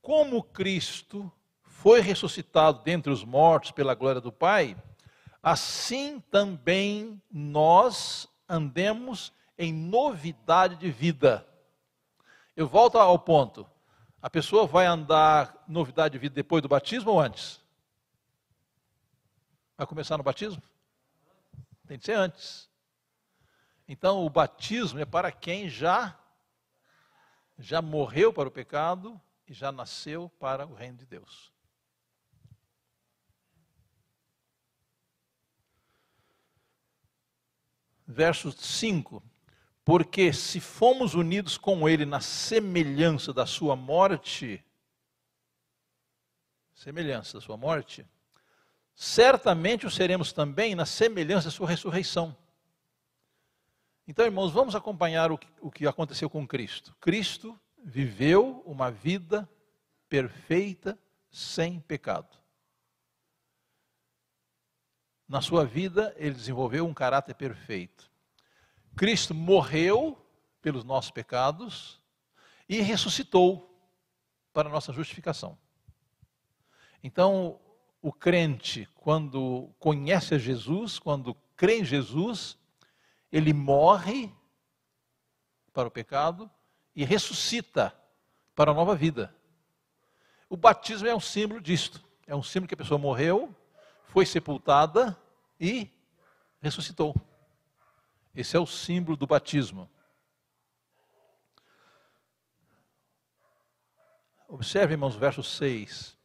como 0.00 0.42
Cristo 0.42 1.30
foi 1.60 2.00
ressuscitado 2.00 2.82
dentre 2.82 3.12
os 3.12 3.22
mortos 3.22 3.70
pela 3.70 3.94
glória 3.94 4.20
do 4.20 4.32
Pai, 4.32 4.76
assim 5.42 6.20
também 6.20 7.20
nós 7.30 8.26
andemos 8.48 9.30
em 9.62 9.72
novidade 9.72 10.76
de 10.76 10.90
vida. 10.90 11.46
Eu 12.56 12.66
volto 12.66 12.98
ao 12.98 13.18
ponto. 13.18 13.64
A 14.20 14.28
pessoa 14.28 14.66
vai 14.66 14.86
andar 14.86 15.64
novidade 15.68 16.12
de 16.12 16.18
vida 16.18 16.34
depois 16.34 16.62
do 16.62 16.68
batismo 16.68 17.12
ou 17.12 17.20
antes? 17.20 17.60
Vai 19.76 19.86
começar 19.86 20.18
no 20.18 20.24
batismo? 20.24 20.60
Tem 21.86 21.98
que 21.98 22.04
ser 22.04 22.14
antes. 22.14 22.68
Então, 23.86 24.24
o 24.24 24.30
batismo 24.30 24.98
é 24.98 25.04
para 25.04 25.30
quem 25.30 25.68
já 25.68 26.18
já 27.58 27.80
morreu 27.80 28.32
para 28.32 28.48
o 28.48 28.52
pecado 28.52 29.20
e 29.46 29.52
já 29.52 29.70
nasceu 29.70 30.28
para 30.40 30.66
o 30.66 30.74
reino 30.74 30.98
de 30.98 31.06
Deus. 31.06 31.52
Verso 38.06 38.50
5: 38.50 39.22
Porque 39.84 40.32
se 40.32 40.60
fomos 40.60 41.14
unidos 41.14 41.58
com 41.58 41.88
Ele 41.88 42.04
na 42.04 42.20
semelhança 42.20 43.32
da 43.32 43.46
Sua 43.46 43.74
morte, 43.74 44.64
semelhança 46.74 47.38
da 47.38 47.40
Sua 47.40 47.56
morte, 47.56 48.06
certamente 48.94 49.86
o 49.86 49.90
seremos 49.90 50.32
também 50.32 50.74
na 50.74 50.86
semelhança 50.86 51.46
da 51.46 51.50
Sua 51.50 51.68
ressurreição. 51.68 52.36
Então, 54.06 54.24
irmãos, 54.24 54.52
vamos 54.52 54.74
acompanhar 54.74 55.32
o 55.32 55.38
que, 55.38 55.48
o 55.60 55.70
que 55.70 55.86
aconteceu 55.86 56.28
com 56.28 56.46
Cristo. 56.46 56.94
Cristo 57.00 57.58
viveu 57.84 58.62
uma 58.66 58.90
vida 58.90 59.48
perfeita, 60.08 60.98
sem 61.30 61.80
pecado. 61.80 62.36
Na 65.26 65.40
sua 65.40 65.64
vida, 65.64 66.14
ele 66.18 66.34
desenvolveu 66.34 66.86
um 66.86 66.92
caráter 66.92 67.34
perfeito. 67.34 68.11
Cristo 68.96 69.34
morreu 69.34 70.18
pelos 70.60 70.84
nossos 70.84 71.10
pecados 71.10 72.00
e 72.68 72.80
ressuscitou 72.80 73.68
para 74.52 74.68
nossa 74.68 74.92
justificação. 74.92 75.58
Então, 77.02 77.58
o 78.00 78.12
crente, 78.12 78.88
quando 78.94 79.70
conhece 79.78 80.34
a 80.34 80.38
Jesus, 80.38 80.98
quando 80.98 81.34
crê 81.56 81.78
em 81.78 81.84
Jesus, 81.84 82.58
ele 83.30 83.52
morre 83.52 84.32
para 85.72 85.88
o 85.88 85.90
pecado 85.90 86.50
e 86.94 87.04
ressuscita 87.04 87.94
para 88.54 88.70
a 88.70 88.74
nova 88.74 88.94
vida. 88.94 89.34
O 90.48 90.56
batismo 90.56 91.08
é 91.08 91.14
um 91.14 91.20
símbolo 91.20 91.60
disto. 91.60 92.04
É 92.26 92.36
um 92.36 92.42
símbolo 92.42 92.68
que 92.68 92.74
a 92.74 92.76
pessoa 92.76 92.98
morreu, 92.98 93.54
foi 94.04 94.26
sepultada 94.26 95.18
e 95.58 95.90
ressuscitou. 96.60 97.14
Esse 98.34 98.56
é 98.56 98.60
o 98.60 98.66
símbolo 98.66 99.16
do 99.16 99.26
batismo. 99.26 99.90
Observe, 104.48 104.94
irmãos, 104.94 105.14
verso 105.14 105.42
6. 105.42 106.16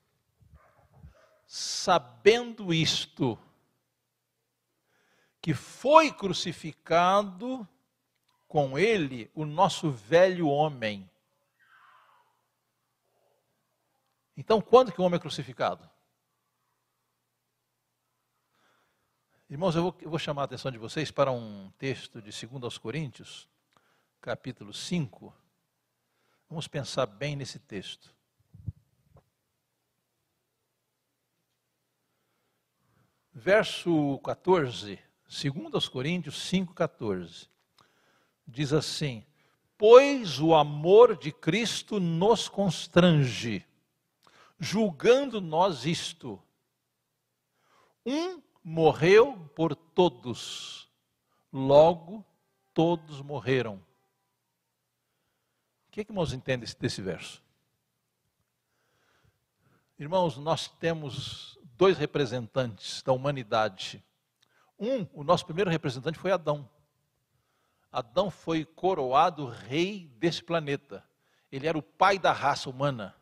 Sabendo 1.45 2.73
isto, 2.73 3.39
que 5.41 5.53
foi 5.53 6.11
crucificado 6.11 7.67
com 8.47 8.77
ele 8.77 9.31
o 9.33 9.45
nosso 9.45 9.91
velho 9.91 10.47
homem. 10.47 11.09
Então, 14.35 14.61
quando 14.61 14.91
que 14.91 15.01
o 15.01 15.03
homem 15.03 15.17
é 15.17 15.21
crucificado? 15.21 15.89
Irmãos, 19.49 19.77
eu 19.77 19.83
vou, 19.83 19.97
eu 20.01 20.09
vou, 20.09 20.19
chamar 20.19 20.41
a 20.41 20.45
atenção 20.45 20.69
de 20.69 20.77
vocês 20.77 21.09
para 21.09 21.31
um 21.31 21.71
texto 21.77 22.21
de 22.21 22.31
2 22.45 22.77
Coríntios, 22.77 23.47
capítulo 24.19 24.73
5. 24.73 25.33
Vamos 26.49 26.67
pensar 26.67 27.05
bem 27.05 27.37
nesse 27.37 27.57
texto. 27.57 28.13
Verso 33.31 34.19
14. 34.19 34.99
2 35.29 35.87
Coríntios 35.87 36.35
5,14. 36.51 37.47
Diz 38.45 38.73
assim: 38.73 39.25
Pois 39.77 40.41
o 40.41 40.53
amor 40.53 41.15
de 41.15 41.31
Cristo 41.31 42.01
nos 42.01 42.49
constrange, 42.49 43.65
julgando 44.59 45.39
nós 45.39 45.85
isto. 45.85 46.37
Um 48.05 48.45
morreu 48.69 49.49
por 49.55 49.73
todos, 49.73 50.91
logo 51.53 52.25
todos 52.73 53.21
morreram. 53.21 53.75
O 55.87 55.91
que, 55.91 56.01
é 56.01 56.03
que 56.03 56.11
irmãos 56.11 56.33
entendem 56.33 56.69
desse 56.79 57.01
verso? 57.01 57.41
Irmãos, 59.97 60.37
nós 60.37 60.67
temos 60.67 61.57
dois 61.77 61.97
representantes 61.97 63.01
da 63.01 63.13
humanidade 63.13 64.03
um, 64.79 65.07
o 65.13 65.23
nosso 65.23 65.43
primeiro 65.45 65.71
representante 65.71 66.19
foi 66.19 66.31
Adão. 66.31 66.69
Adão 67.91 68.29
foi 68.29 68.63
coroado 68.63 69.47
rei 69.47 70.07
desse 70.17 70.43
planeta. 70.43 71.03
Ele 71.51 71.65
era 71.67 71.77
o 71.77 71.81
pai 71.81 72.19
da 72.19 72.31
raça 72.31 72.69
humana. 72.69 73.15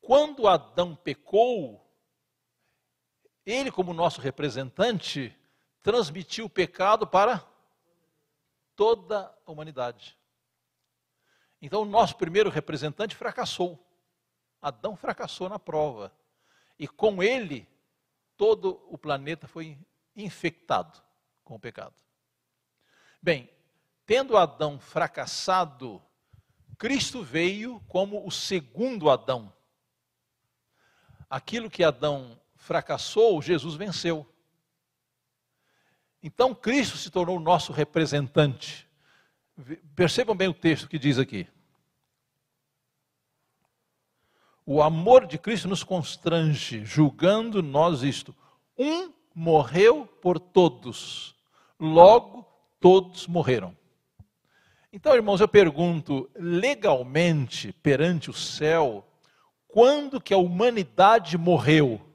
Quando 0.00 0.46
Adão 0.46 0.94
pecou, 0.94 1.89
ele, 3.44 3.70
como 3.70 3.92
nosso 3.92 4.20
representante, 4.20 5.36
transmitiu 5.82 6.46
o 6.46 6.50
pecado 6.50 7.06
para 7.06 7.46
toda 8.76 9.34
a 9.46 9.50
humanidade. 9.50 10.16
Então, 11.60 11.82
o 11.82 11.86
nosso 11.86 12.16
primeiro 12.16 12.48
representante 12.48 13.14
fracassou. 13.14 13.78
Adão 14.60 14.96
fracassou 14.96 15.48
na 15.48 15.58
prova. 15.58 16.12
E 16.78 16.88
com 16.88 17.22
ele, 17.22 17.68
todo 18.36 18.82
o 18.88 18.96
planeta 18.96 19.46
foi 19.46 19.78
infectado 20.16 21.02
com 21.44 21.54
o 21.54 21.60
pecado. 21.60 21.94
Bem, 23.22 23.50
tendo 24.06 24.36
Adão 24.36 24.78
fracassado, 24.80 26.02
Cristo 26.78 27.22
veio 27.22 27.80
como 27.86 28.26
o 28.26 28.30
segundo 28.30 29.10
Adão. 29.10 29.52
Aquilo 31.28 31.68
que 31.68 31.84
Adão 31.84 32.40
fracassou, 32.60 33.40
Jesus 33.42 33.74
venceu. 33.74 34.26
Então 36.22 36.54
Cristo 36.54 36.96
se 36.96 37.10
tornou 37.10 37.38
o 37.38 37.40
nosso 37.40 37.72
representante. 37.72 38.86
Percebam 39.96 40.36
bem 40.36 40.48
o 40.48 40.54
texto 40.54 40.88
que 40.88 40.98
diz 40.98 41.18
aqui. 41.18 41.48
O 44.64 44.82
amor 44.82 45.26
de 45.26 45.38
Cristo 45.38 45.66
nos 45.66 45.82
constrange, 45.82 46.84
julgando 46.84 47.62
nós 47.62 48.02
isto. 48.02 48.36
Um 48.78 49.12
morreu 49.34 50.06
por 50.06 50.38
todos, 50.38 51.34
logo 51.78 52.46
todos 52.78 53.26
morreram. 53.26 53.76
Então, 54.92 55.14
irmãos, 55.14 55.40
eu 55.40 55.48
pergunto, 55.48 56.30
legalmente, 56.34 57.72
perante 57.72 58.28
o 58.28 58.34
céu, 58.34 59.06
quando 59.66 60.20
que 60.20 60.34
a 60.34 60.38
humanidade 60.38 61.38
morreu? 61.38 62.09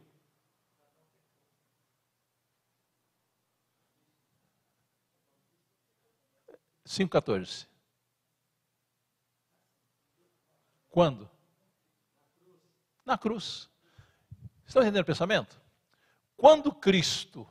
Cinco 6.85 7.11
quatorze. 7.11 7.67
Quando? 10.89 11.29
Na 13.03 13.17
cruz. 13.17 13.69
Estão 14.65 14.81
entendendo 14.81 15.01
o 15.03 15.05
pensamento? 15.05 15.59
Quando 16.37 16.71
Cristo, 16.71 17.47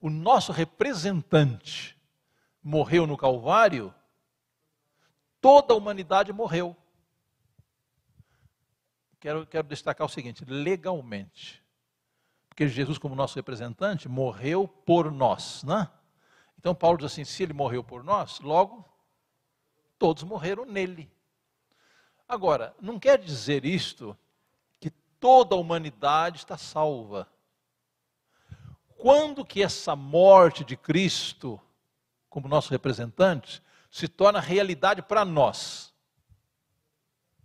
o 0.00 0.08
nosso 0.08 0.52
representante, 0.52 2.00
morreu 2.62 3.06
no 3.06 3.16
Calvário, 3.16 3.94
toda 5.40 5.74
a 5.74 5.76
humanidade 5.76 6.32
morreu. 6.32 6.76
Quero, 9.20 9.46
quero 9.46 9.66
destacar 9.66 10.06
o 10.06 10.10
seguinte: 10.10 10.44
legalmente. 10.44 11.62
Porque 12.48 12.68
Jesus, 12.68 12.98
como 12.98 13.14
nosso 13.14 13.36
representante, 13.36 14.08
morreu 14.08 14.66
por 14.66 15.10
nós. 15.12 15.62
Né? 15.64 15.88
Então, 16.66 16.74
Paulo 16.74 16.98
diz 16.98 17.12
assim: 17.12 17.24
se 17.24 17.44
ele 17.44 17.52
morreu 17.52 17.84
por 17.84 18.02
nós, 18.02 18.40
logo, 18.40 18.84
todos 19.96 20.24
morreram 20.24 20.64
nele. 20.64 21.08
Agora, 22.26 22.74
não 22.80 22.98
quer 22.98 23.20
dizer 23.20 23.64
isto 23.64 24.18
que 24.80 24.90
toda 24.90 25.54
a 25.54 25.58
humanidade 25.58 26.38
está 26.38 26.58
salva. 26.58 27.30
Quando 28.96 29.44
que 29.44 29.62
essa 29.62 29.94
morte 29.94 30.64
de 30.64 30.76
Cristo, 30.76 31.60
como 32.28 32.48
nosso 32.48 32.72
representante, 32.72 33.62
se 33.88 34.08
torna 34.08 34.40
realidade 34.40 35.02
para 35.02 35.24
nós? 35.24 35.94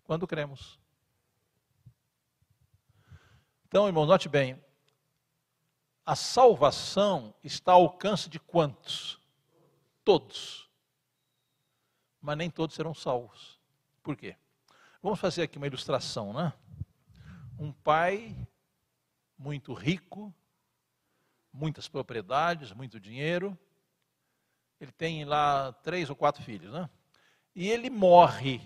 Quando 0.03 0.25
cremos. 0.25 0.79
Então, 3.67 3.85
irmão, 3.85 4.07
note 4.07 4.27
bem, 4.27 4.59
a 6.05 6.15
salvação 6.15 7.33
está 7.43 7.73
ao 7.73 7.83
alcance 7.83 8.29
de 8.29 8.39
quantos? 8.39 9.19
Todos. 10.03 10.69
Mas 12.19 12.37
nem 12.37 12.49
todos 12.49 12.75
serão 12.75 12.93
salvos. 12.93 13.59
Por 14.03 14.15
quê? 14.15 14.35
Vamos 15.01 15.19
fazer 15.19 15.43
aqui 15.43 15.57
uma 15.57 15.67
ilustração, 15.67 16.33
né? 16.33 16.53
Um 17.57 17.71
pai 17.71 18.35
muito 19.37 19.73
rico, 19.73 20.33
muitas 21.51 21.87
propriedades, 21.87 22.71
muito 22.71 22.99
dinheiro. 22.99 23.57
Ele 24.79 24.91
tem 24.91 25.25
lá 25.25 25.71
três 25.73 26.09
ou 26.09 26.15
quatro 26.15 26.43
filhos, 26.43 26.71
né? 26.71 26.89
E 27.55 27.69
ele 27.69 27.89
morre. 27.89 28.61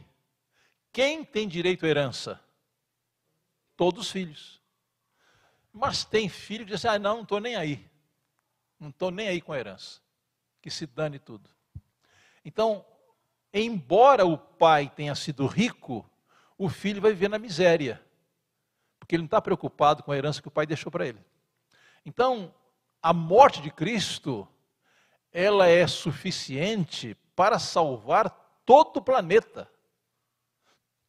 Quem 0.92 1.25
tem 1.25 1.48
direito 1.48 1.86
à 1.86 1.89
herança? 1.89 2.39
Todos 3.75 4.06
os 4.06 4.12
filhos. 4.12 4.62
Mas 5.77 6.05
tem 6.05 6.29
filho 6.29 6.63
que 6.63 6.72
diz 6.72 6.86
assim, 6.86 6.96
ah, 6.96 6.98
não, 6.98 7.15
não 7.15 7.24
estou 7.24 7.41
nem 7.41 7.58
aí. 7.58 7.86
Não 8.79 8.91
estou 8.91 9.12
nem 9.12 9.27
aí 9.27 9.41
com 9.41 9.51
a 9.51 9.60
herança. 9.60 10.00
Que 10.62 10.72
se 10.72 10.88
dane 10.88 11.20
tudo. 11.20 11.50
Então, 12.46 12.86
embora 13.53 14.26
o 14.26 14.38
pai 14.38 14.89
tenha 14.89 15.13
sido 15.15 15.45
rico, 15.45 16.10
o 16.58 16.69
filho 16.69 17.02
vai 17.02 17.12
viver 17.12 17.28
na 17.28 17.38
miséria. 17.38 18.02
Porque 18.97 19.17
ele 19.17 19.23
não 19.23 19.28
está 19.28 19.41
preocupado 19.41 20.02
com 20.02 20.13
a 20.13 20.17
herança 20.17 20.41
que 20.41 20.47
o 20.47 20.52
pai 20.52 20.65
deixou 20.65 20.89
para 20.89 21.06
ele. 21.06 21.19
Então, 22.06 22.56
a 23.02 23.12
morte 23.12 23.62
de 23.62 23.69
Cristo, 23.69 24.47
ela 25.30 25.67
é 25.67 25.86
suficiente 25.88 27.17
para 27.36 27.60
salvar 27.60 28.30
todo 28.65 28.97
o 28.97 29.02
planeta. 29.02 29.69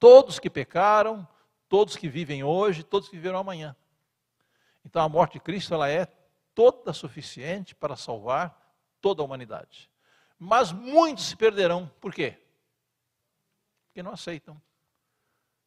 Todos 0.00 0.40
que 0.40 0.50
pecaram, 0.50 1.26
todos 1.68 1.94
que 1.94 2.08
vivem 2.08 2.42
hoje, 2.42 2.82
todos 2.82 3.08
que 3.08 3.14
viverão 3.14 3.38
amanhã. 3.38 3.76
Então 4.86 5.02
a 5.02 5.08
morte 5.08 5.32
de 5.32 5.40
Cristo 5.40 5.74
ela 5.74 5.90
é 5.90 6.06
toda 6.54 6.92
suficiente 6.92 7.74
para 7.74 7.96
salvar 7.96 8.56
toda 9.00 9.20
a 9.20 9.24
humanidade. 9.24 9.90
Mas 10.38 10.70
muitos 10.70 11.26
se 11.26 11.36
perderão. 11.36 11.90
Por 12.00 12.14
quê? 12.14 12.38
Porque 13.88 14.00
não 14.00 14.12
aceitam. 14.12 14.62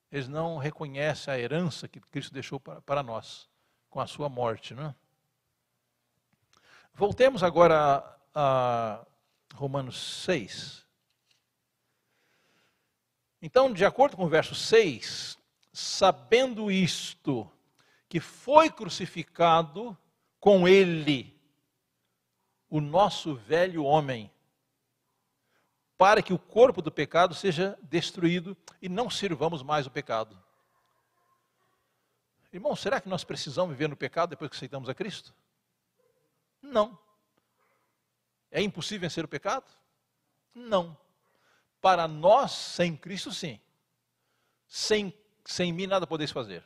Eles 0.10 0.30
não 0.30 0.58
reconhecem 0.58 1.34
a 1.34 1.38
herança 1.38 1.86
que 1.86 2.00
Cristo 2.00 2.34
deixou 2.34 2.62
para, 2.62 2.82
para 2.82 3.04
nós 3.04 3.50
com 3.90 4.00
a 4.00 4.08
sua 4.08 4.30
morte. 4.30 4.74
Não 4.74 4.86
é? 4.86 4.96
Voltemos 6.94 7.44
agora 7.44 7.76
a, 8.34 9.04
a 9.04 9.06
Romanos 9.54 10.24
6. 10.24 10.86
Então, 13.42 13.74
de 13.74 13.84
acordo 13.84 14.16
com 14.16 14.24
o 14.24 14.30
verso 14.30 14.56
6, 14.56 15.38
sabendo 15.74 16.72
isto, 16.72 17.52
que 18.10 18.20
foi 18.20 18.72
crucificado 18.72 19.96
com 20.40 20.68
ele, 20.68 21.40
o 22.68 22.82
nosso 22.82 23.36
velho 23.36 23.84
homem, 23.84 24.32
para 25.96 26.24
que 26.24 26.34
o 26.34 26.40
corpo 26.40 26.82
do 26.82 26.92
pecado 26.92 27.36
seja 27.36 27.78
destruído 27.84 28.58
e 28.82 28.90
não 28.90 29.10
sirvamos 29.10 29.62
mais 29.62 29.86
o 29.86 29.92
pecado. 29.92 30.42
Irmão, 32.52 32.76
será 32.76 33.00
que 33.00 33.10
nós 33.10 33.24
precisamos 33.24 33.76
viver 33.76 33.88
no 33.88 33.96
pecado 33.96 34.32
depois 34.32 34.50
que 34.50 34.56
aceitamos 34.56 34.90
a 34.90 34.96
Cristo? 34.96 35.36
Não. 36.62 36.98
É 38.50 38.60
impossível 38.62 39.02
vencer 39.02 39.24
o 39.24 39.28
pecado? 39.28 39.66
Não. 40.56 40.98
Para 41.80 42.08
nós, 42.08 42.52
sem 42.52 42.98
Cristo, 42.98 43.32
sim. 43.32 43.60
Sem, 44.68 45.14
sem 45.46 45.72
mim, 45.72 45.86
nada 45.86 46.08
podeis 46.08 46.32
fazer. 46.32 46.66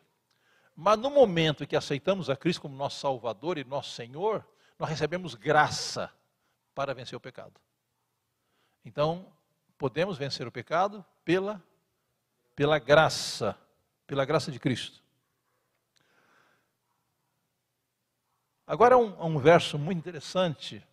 Mas 0.75 0.97
no 0.97 1.09
momento 1.09 1.63
em 1.63 1.67
que 1.67 1.75
aceitamos 1.75 2.29
a 2.29 2.35
Cristo 2.35 2.61
como 2.61 2.75
nosso 2.75 2.99
Salvador 2.99 3.57
e 3.57 3.63
nosso 3.63 3.91
Senhor, 3.91 4.45
nós 4.77 4.89
recebemos 4.89 5.35
graça 5.35 6.11
para 6.73 6.93
vencer 6.93 7.15
o 7.15 7.21
pecado. 7.21 7.53
Então, 8.83 9.31
podemos 9.77 10.17
vencer 10.17 10.47
o 10.47 10.51
pecado 10.51 11.05
pela, 11.23 11.63
pela 12.55 12.79
graça, 12.79 13.57
pela 14.07 14.25
graça 14.25 14.51
de 14.51 14.59
Cristo. 14.59 15.03
Agora, 18.65 18.97
um, 18.97 19.25
um 19.25 19.37
verso 19.37 19.77
muito 19.77 19.99
interessante, 19.99 20.85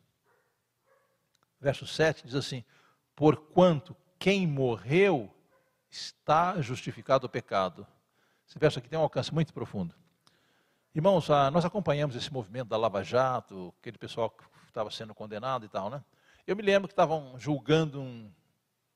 verso 1.60 1.86
7, 1.86 2.24
diz 2.26 2.34
assim: 2.34 2.64
Porquanto 3.14 3.96
quem 4.18 4.46
morreu 4.46 5.34
está 5.88 6.60
justificado 6.60 7.26
o 7.26 7.30
pecado. 7.30 7.86
Esse 8.50 8.58
verso 8.58 8.80
aqui 8.80 8.88
tem 8.88 8.98
um 8.98 9.02
alcance 9.02 9.32
muito 9.32 9.54
profundo. 9.54 9.94
Irmãos, 10.92 11.30
ah, 11.30 11.52
nós 11.52 11.64
acompanhamos 11.64 12.16
esse 12.16 12.32
movimento 12.32 12.66
da 12.66 12.76
Lava 12.76 13.00
Jato, 13.00 13.72
aquele 13.78 13.96
pessoal 13.96 14.28
que 14.28 14.42
estava 14.66 14.90
sendo 14.90 15.14
condenado 15.14 15.64
e 15.64 15.68
tal, 15.68 15.88
né? 15.88 16.02
Eu 16.44 16.56
me 16.56 16.62
lembro 16.62 16.88
que 16.88 16.92
estavam 16.92 17.38
julgando 17.38 18.00
um, 18.00 18.28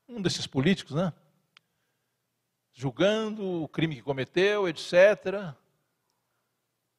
um 0.08 0.20
desses 0.20 0.44
políticos, 0.44 0.96
né? 0.96 1.12
Julgando 2.72 3.62
o 3.62 3.68
crime 3.68 3.94
que 3.94 4.02
cometeu, 4.02 4.68
etc. 4.68 5.54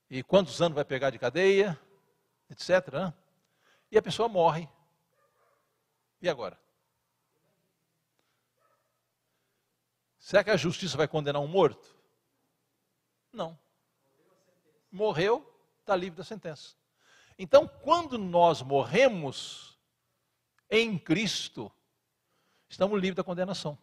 E 0.10 0.24
quantos 0.24 0.62
anos 0.62 0.76
vai 0.76 0.86
pegar 0.86 1.10
de 1.10 1.20
cadeia, 1.20 1.78
etc. 2.50 2.88
Né? 2.94 3.14
E 3.92 3.98
a 3.98 4.02
pessoa 4.02 4.30
morre. 4.30 4.70
E 6.22 6.30
agora? 6.30 6.58
Será 10.18 10.42
que 10.42 10.52
a 10.52 10.56
justiça 10.56 10.96
vai 10.96 11.06
condenar 11.10 11.42
um 11.42 11.48
morto? 11.48 11.95
Não. 13.36 13.60
Morreu, 14.90 15.46
está 15.82 15.96
livre 15.96 16.18
da 16.18 16.24
sentença. 16.24 16.74
Então, 17.38 17.68
quando 17.68 18.18
nós 18.18 18.62
morremos 18.62 19.78
em 20.70 20.98
Cristo, 20.98 21.70
estamos 22.70 23.00
livres 23.00 23.18
da 23.18 23.24
condenação. 23.24 23.78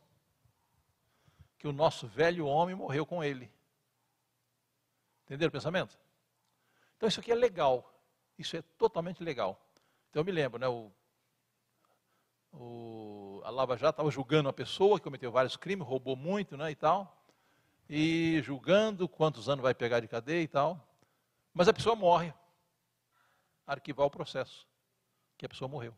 Que 1.58 1.68
o 1.68 1.72
nosso 1.72 2.06
velho 2.06 2.46
homem 2.46 2.74
morreu 2.74 3.04
com 3.04 3.22
ele. 3.22 3.52
Entenderam 5.24 5.50
o 5.50 5.52
pensamento? 5.52 5.98
Então, 6.96 7.08
isso 7.08 7.20
aqui 7.20 7.30
é 7.30 7.34
legal. 7.34 7.94
Isso 8.38 8.56
é 8.56 8.62
totalmente 8.62 9.22
legal. 9.22 9.60
Então, 10.08 10.20
eu 10.20 10.24
me 10.24 10.32
lembro, 10.32 10.58
né? 10.58 10.66
O, 10.66 10.90
o, 12.52 13.42
a 13.44 13.50
Lava 13.50 13.76
Jato 13.76 13.96
estava 13.96 14.10
julgando 14.10 14.48
uma 14.48 14.52
pessoa 14.52 14.98
que 14.98 15.04
cometeu 15.04 15.30
vários 15.30 15.56
crimes, 15.58 15.86
roubou 15.86 16.16
muito, 16.16 16.56
né? 16.56 16.70
E 16.70 16.74
tal 16.74 17.21
e 17.88 18.40
julgando 18.42 19.08
quantos 19.08 19.48
anos 19.48 19.62
vai 19.62 19.74
pegar 19.74 20.00
de 20.00 20.08
cadeia 20.08 20.42
e 20.42 20.48
tal. 20.48 20.88
Mas 21.52 21.68
a 21.68 21.72
pessoa 21.72 21.94
morre. 21.94 22.32
Arquivar 23.66 24.06
o 24.06 24.10
processo. 24.10 24.66
Que 25.36 25.46
a 25.46 25.48
pessoa 25.48 25.68
morreu. 25.68 25.94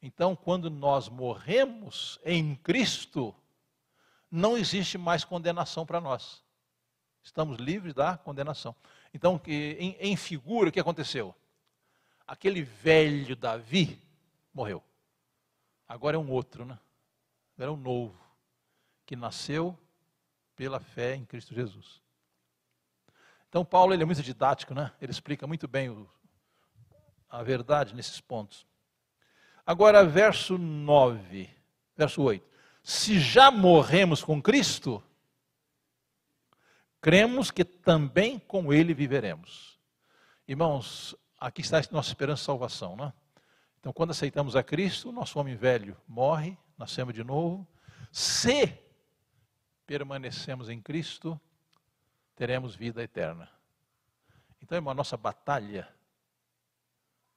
Então, 0.00 0.34
quando 0.34 0.68
nós 0.68 1.08
morremos 1.08 2.18
em 2.24 2.56
Cristo, 2.56 3.34
não 4.30 4.56
existe 4.56 4.98
mais 4.98 5.24
condenação 5.24 5.86
para 5.86 6.00
nós. 6.00 6.42
Estamos 7.22 7.58
livres 7.58 7.94
da 7.94 8.16
condenação. 8.16 8.74
Então, 9.14 9.40
em, 9.46 9.96
em 10.00 10.16
figura, 10.16 10.68
o 10.68 10.72
que 10.72 10.80
aconteceu? 10.80 11.34
Aquele 12.26 12.62
velho 12.62 13.36
Davi 13.36 14.02
morreu. 14.52 14.82
Agora 15.86 16.16
é 16.16 16.18
um 16.18 16.30
outro, 16.30 16.64
né? 16.64 16.78
Agora 17.54 17.70
é 17.70 17.74
um 17.74 17.76
novo, 17.76 18.18
que 19.06 19.14
nasceu 19.14 19.78
pela 20.56 20.80
fé 20.80 21.14
em 21.14 21.24
Cristo 21.24 21.54
Jesus. 21.54 22.00
Então, 23.48 23.64
Paulo 23.64 23.92
ele 23.92 24.02
é 24.02 24.06
muito 24.06 24.22
didático, 24.22 24.74
né? 24.74 24.92
Ele 25.00 25.12
explica 25.12 25.46
muito 25.46 25.68
bem 25.68 25.90
o, 25.90 26.08
a 27.28 27.42
verdade 27.42 27.94
nesses 27.94 28.20
pontos. 28.20 28.66
Agora, 29.66 30.04
verso 30.04 30.56
9, 30.58 31.50
verso 31.96 32.22
8. 32.22 32.46
Se 32.82 33.20
já 33.20 33.50
morremos 33.50 34.24
com 34.24 34.42
Cristo, 34.42 35.02
cremos 37.00 37.50
que 37.50 37.64
também 37.64 38.38
com 38.38 38.72
Ele 38.72 38.94
viveremos. 38.94 39.78
Irmãos, 40.48 41.14
aqui 41.38 41.60
está 41.60 41.78
a 41.78 41.82
nossa 41.92 42.08
esperança 42.08 42.40
de 42.40 42.46
salvação, 42.46 42.96
não 42.96 43.06
é? 43.06 43.12
Então, 43.78 43.92
quando 43.92 44.10
aceitamos 44.12 44.54
a 44.54 44.62
Cristo, 44.62 45.10
nosso 45.10 45.38
homem 45.38 45.56
velho 45.56 45.96
morre, 46.06 46.56
nascemos 46.78 47.12
de 47.12 47.24
novo. 47.24 47.66
Se 48.12 48.78
permanecemos 49.92 50.70
em 50.70 50.80
Cristo, 50.80 51.38
teremos 52.34 52.74
vida 52.74 53.02
eterna. 53.02 53.46
Então, 54.62 54.74
irmão, 54.74 54.90
a 54.90 54.94
nossa 54.94 55.18
batalha 55.18 55.86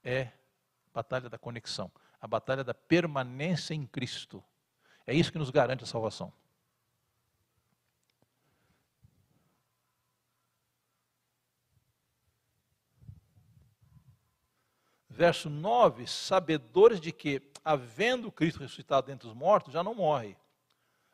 é 0.02 0.22
a 0.22 0.94
batalha 0.94 1.28
da 1.28 1.36
conexão, 1.36 1.92
a 2.18 2.26
batalha 2.26 2.64
da 2.64 2.72
permanência 2.72 3.74
em 3.74 3.86
Cristo. 3.86 4.42
É 5.06 5.12
isso 5.12 5.30
que 5.30 5.36
nos 5.36 5.50
garante 5.50 5.84
a 5.84 5.86
salvação. 5.86 6.32
Verso 15.10 15.50
9: 15.50 16.06
sabedores 16.06 17.02
de 17.02 17.12
que, 17.12 17.42
havendo 17.62 18.32
Cristo 18.32 18.60
ressuscitado 18.60 19.08
dentre 19.08 19.28
os 19.28 19.34
mortos, 19.34 19.74
já 19.74 19.84
não 19.84 19.94
morre. 19.94 20.38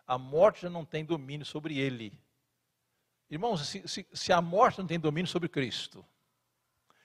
A 0.06 0.18
morte 0.18 0.62
já 0.62 0.70
não 0.70 0.84
tem 0.84 1.04
domínio 1.04 1.46
sobre 1.46 1.78
ele. 1.78 2.12
Irmãos, 3.30 3.66
se, 3.66 3.86
se, 3.88 4.06
se, 4.12 4.32
a 4.32 4.42
morte 4.42 4.78
não 4.78 4.86
tem 4.86 5.00
domínio 5.00 5.30
sobre 5.30 5.48
Cristo, 5.48 6.04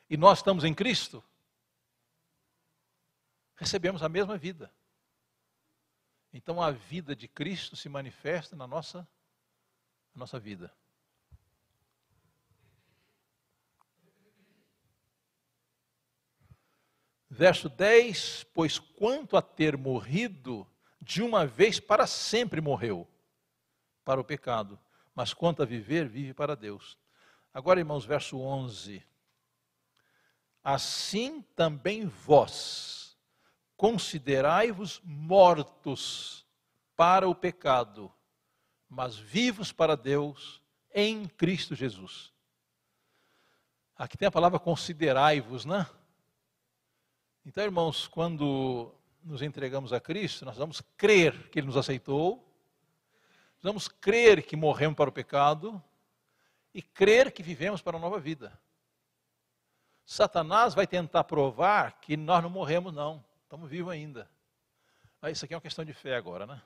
e 0.10 0.18
nós 0.18 0.40
estamos 0.40 0.64
em 0.64 0.74
Cristo, 0.74 1.24
recebemos 3.56 4.04
a 4.04 4.10
mesma 4.10 4.38
vida. 4.38 4.74
Então 6.34 6.62
a 6.62 6.72
vida 6.72 7.16
de 7.16 7.28
Cristo 7.28 7.76
se 7.76 7.88
manifesta 7.88 8.56
na 8.56 8.68
nossa, 8.68 9.00
na 10.14 10.20
nossa 10.20 10.40
vida. 10.40 10.74
Verso 17.30 17.70
10: 17.70 18.46
Pois 18.54 18.80
quanto 18.80 19.38
a 19.38 19.42
ter 19.42 19.78
morrido, 19.78 20.68
de 21.02 21.22
uma 21.22 21.46
vez 21.46 21.80
para 21.80 22.08
sempre 22.08 22.62
morreu 22.62 23.08
para 24.04 24.20
o 24.20 24.24
pecado, 24.24 24.80
mas 25.14 25.34
quanto 25.34 25.62
a 25.62 25.66
viver, 25.66 26.08
vive 26.08 26.34
para 26.34 26.56
Deus. 26.56 26.98
Agora, 27.54 27.80
irmãos, 27.80 28.06
verso 28.06 28.40
11: 28.40 29.04
Assim 30.64 31.42
também 31.56 32.06
vós 32.06 33.18
considerai-vos 33.76 35.02
mortos 35.04 36.46
para 36.96 37.28
o 37.28 37.36
pecado, 37.36 38.12
mas 38.90 39.18
vivos 39.18 39.72
para 39.72 39.96
Deus 39.96 40.62
em 40.94 41.28
Cristo 41.28 41.76
Jesus. 41.76 42.34
Aqui 43.96 44.18
tem 44.18 44.28
a 44.28 44.32
palavra 44.32 44.60
considerai-vos, 44.60 45.66
né? 45.66 45.88
Então, 47.46 47.64
irmãos, 47.64 48.08
quando 48.08 48.94
nos 49.28 49.42
entregamos 49.42 49.92
a 49.92 50.00
Cristo, 50.00 50.46
nós 50.46 50.58
vamos 50.58 50.82
crer 50.96 51.50
que 51.50 51.60
Ele 51.60 51.68
nos 51.68 51.78
aceitou, 51.78 52.44
vamos 53.62 53.88
crer 53.88 54.42
que 54.44 54.56
morremos 54.56 54.96
para 54.96 55.10
o 55.10 55.14
pecado 55.14 55.84
e 56.74 56.82
crer 56.82 57.32
que 57.32 57.44
vivemos 57.44 57.82
para 57.82 57.98
a 57.98 58.00
nova 58.00 58.20
vida. 58.20 58.58
Satanás 60.06 60.74
vai 60.74 60.88
tentar 60.88 61.26
provar 61.26 62.00
que 62.00 62.16
nós 62.16 62.42
não 62.42 62.50
morremos, 62.50 62.94
não, 62.94 63.24
estamos 63.44 63.70
vivos 63.70 63.92
ainda. 63.92 64.30
Mas 65.22 65.38
isso 65.38 65.46
aqui 65.46 65.54
é 65.54 65.58
uma 65.58 65.62
questão 65.62 65.84
de 65.84 65.94
fé 65.94 66.16
agora, 66.16 66.46
né? 66.46 66.62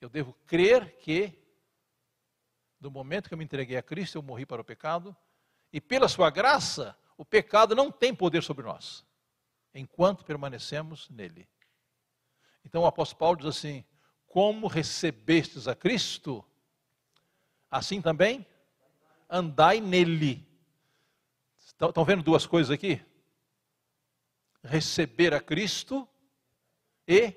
Eu 0.00 0.08
devo 0.08 0.32
crer 0.46 0.96
que, 0.98 1.36
do 2.78 2.90
momento 2.90 3.26
que 3.26 3.34
eu 3.34 3.38
me 3.38 3.44
entreguei 3.44 3.76
a 3.76 3.82
Cristo, 3.82 4.16
eu 4.16 4.22
morri 4.22 4.46
para 4.46 4.62
o 4.62 4.64
pecado, 4.64 5.16
e 5.72 5.80
pela 5.80 6.06
Sua 6.06 6.30
graça, 6.30 6.96
o 7.16 7.24
pecado 7.24 7.74
não 7.74 7.90
tem 7.90 8.14
poder 8.14 8.42
sobre 8.42 8.64
nós 8.64 9.04
enquanto 9.74 10.24
permanecemos 10.24 11.08
nele. 11.10 11.48
Então 12.66 12.82
o 12.82 12.86
apóstolo 12.86 13.20
Paulo 13.20 13.36
diz 13.38 13.46
assim: 13.46 13.84
Como 14.26 14.66
recebestes 14.66 15.68
a 15.68 15.74
Cristo, 15.74 16.44
assim 17.70 18.02
também 18.02 18.44
andai 19.30 19.80
nele. 19.80 20.44
Estão 21.60 22.04
vendo 22.04 22.24
duas 22.24 22.44
coisas 22.44 22.72
aqui? 22.72 23.00
Receber 24.64 25.32
a 25.32 25.40
Cristo 25.40 26.08
e 27.06 27.32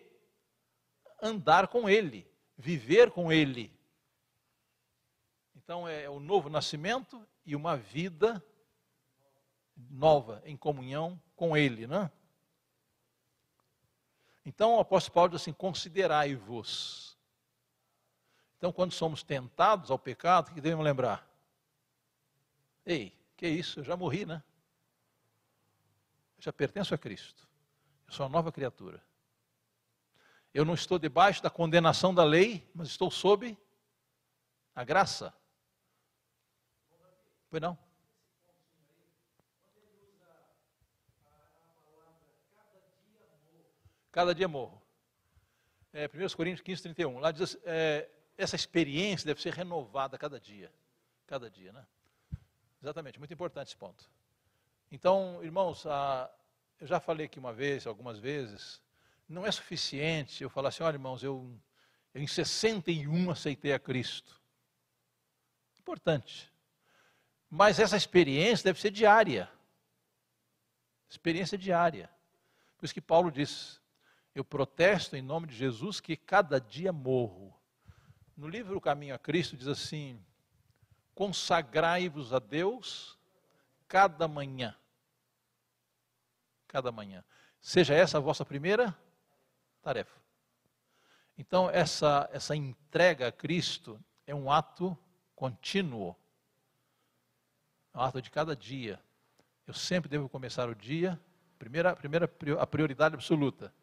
andar 1.22 1.68
com 1.68 1.88
Ele, 1.88 2.28
viver 2.58 3.12
com 3.12 3.32
Ele. 3.32 3.72
Então 5.56 5.88
é 5.88 6.10
o 6.10 6.20
novo 6.20 6.50
nascimento 6.50 7.24
e 7.46 7.56
uma 7.56 7.78
vida 7.78 8.44
nova 9.78 10.42
em 10.44 10.58
comunhão 10.58 11.22
com 11.36 11.56
Ele, 11.56 11.86
né? 11.86 12.12
Então 14.50 14.78
o 14.78 14.80
apóstolo 14.80 15.14
Paulo 15.14 15.30
diz 15.30 15.44
assim: 15.44 15.54
considerai-vos. 15.54 17.16
Então, 18.58 18.74
quando 18.74 18.92
somos 18.92 19.22
tentados 19.22 19.92
ao 19.92 20.00
pecado, 20.00 20.50
o 20.50 20.54
que 20.56 20.60
devemos 20.60 20.84
lembrar? 20.84 21.30
Ei, 22.84 23.16
que 23.38 23.48
isso? 23.48 23.82
Eu 23.82 23.84
já 23.84 23.96
morri, 23.96 24.26
né? 24.26 24.44
Eu 26.36 26.42
já 26.42 26.52
pertenço 26.52 26.96
a 26.96 26.98
Cristo. 26.98 27.48
Eu 28.08 28.14
sou 28.14 28.26
uma 28.26 28.32
nova 28.32 28.52
criatura. 28.52 29.00
Eu 30.52 30.66
não 30.66 30.74
estou 30.74 30.98
debaixo 30.98 31.44
da 31.44 31.52
condenação 31.52 32.12
da 32.12 32.24
lei, 32.24 32.68
mas 32.74 32.88
estou 32.88 33.12
sob 33.12 33.56
a 34.74 34.84
graça. 34.84 35.32
Pois 37.52 37.62
não? 37.62 37.78
Cada 44.12 44.34
dia 44.34 44.48
morro. 44.48 44.82
É, 45.94 46.08
1 46.08 46.36
Coríntios 46.36 46.62
15, 46.62 46.84
31. 46.84 47.20
Lá 47.20 47.32
diz 47.32 47.58
é, 47.64 48.10
essa 48.38 48.56
experiência 48.56 49.26
deve 49.26 49.42
ser 49.42 49.54
renovada 49.54 50.18
cada 50.18 50.40
dia. 50.40 50.72
Cada 51.28 51.50
dia, 51.50 51.72
né? 51.72 51.86
Exatamente, 52.82 53.20
muito 53.20 53.34
importante 53.34 53.68
esse 53.68 53.76
ponto. 53.76 54.10
Então, 54.92 55.44
irmãos, 55.44 55.86
a, 55.86 56.32
eu 56.80 56.88
já 56.88 57.00
falei 57.00 57.26
aqui 57.26 57.38
uma 57.38 57.54
vez, 57.54 57.86
algumas 57.86 58.18
vezes, 58.18 58.82
não 59.28 59.46
é 59.46 59.52
suficiente 59.52 60.44
eu 60.44 60.50
falar 60.50 60.70
assim, 60.70 60.84
olha 60.84 60.96
irmãos, 60.96 61.22
eu, 61.22 61.54
eu 62.14 62.22
em 62.22 62.28
61 62.28 63.30
aceitei 63.30 63.74
a 63.74 63.80
Cristo. 63.80 64.40
Importante. 65.78 66.52
Mas 67.50 67.80
essa 67.80 67.98
experiência 67.98 68.64
deve 68.64 68.80
ser 68.80 68.92
diária. 68.92 69.52
Experiência 71.10 71.58
diária. 71.58 72.10
Por 72.78 72.86
isso 72.86 72.94
que 72.94 73.02
Paulo 73.02 73.32
diz, 73.32 73.82
eu 74.34 74.44
protesto 74.44 75.16
em 75.16 75.22
nome 75.22 75.48
de 75.48 75.56
Jesus 75.56 76.00
que 76.00 76.16
cada 76.16 76.60
dia 76.60 76.94
morro. 76.94 77.54
No 78.36 78.48
livro 78.48 78.78
O 78.78 78.82
Caminho 78.82 79.16
a 79.16 79.20
Cristo 79.20 79.58
diz 79.58 79.68
assim: 79.68 80.24
consagrai-vos 81.14 82.34
a 82.34 82.40
Deus 82.40 83.18
cada 83.88 84.28
manhã. 84.28 84.76
Cada 86.68 86.92
manhã. 86.92 87.24
Seja 87.60 87.94
essa 87.94 88.18
a 88.18 88.22
vossa 88.22 88.46
primeira 88.46 88.98
tarefa. 89.82 90.18
Então, 91.38 91.70
essa, 91.70 92.30
essa 92.32 92.56
entrega 92.56 93.28
a 93.28 93.32
Cristo 93.32 94.00
é 94.28 94.36
um 94.36 94.52
ato 94.52 94.98
contínuo. 95.36 96.16
É 97.94 97.98
um 97.98 98.02
ato 98.02 98.22
de 98.22 98.30
cada 98.30 98.56
dia. 98.56 99.02
Eu 99.66 99.74
sempre 99.74 100.10
devo 100.10 100.30
começar 100.30 100.70
o 100.70 100.76
dia, 100.76 101.20
primeira, 101.58 101.96
primeira 101.96 102.30
a 102.60 102.68
prioridade 102.68 103.16
absoluta, 103.16 103.74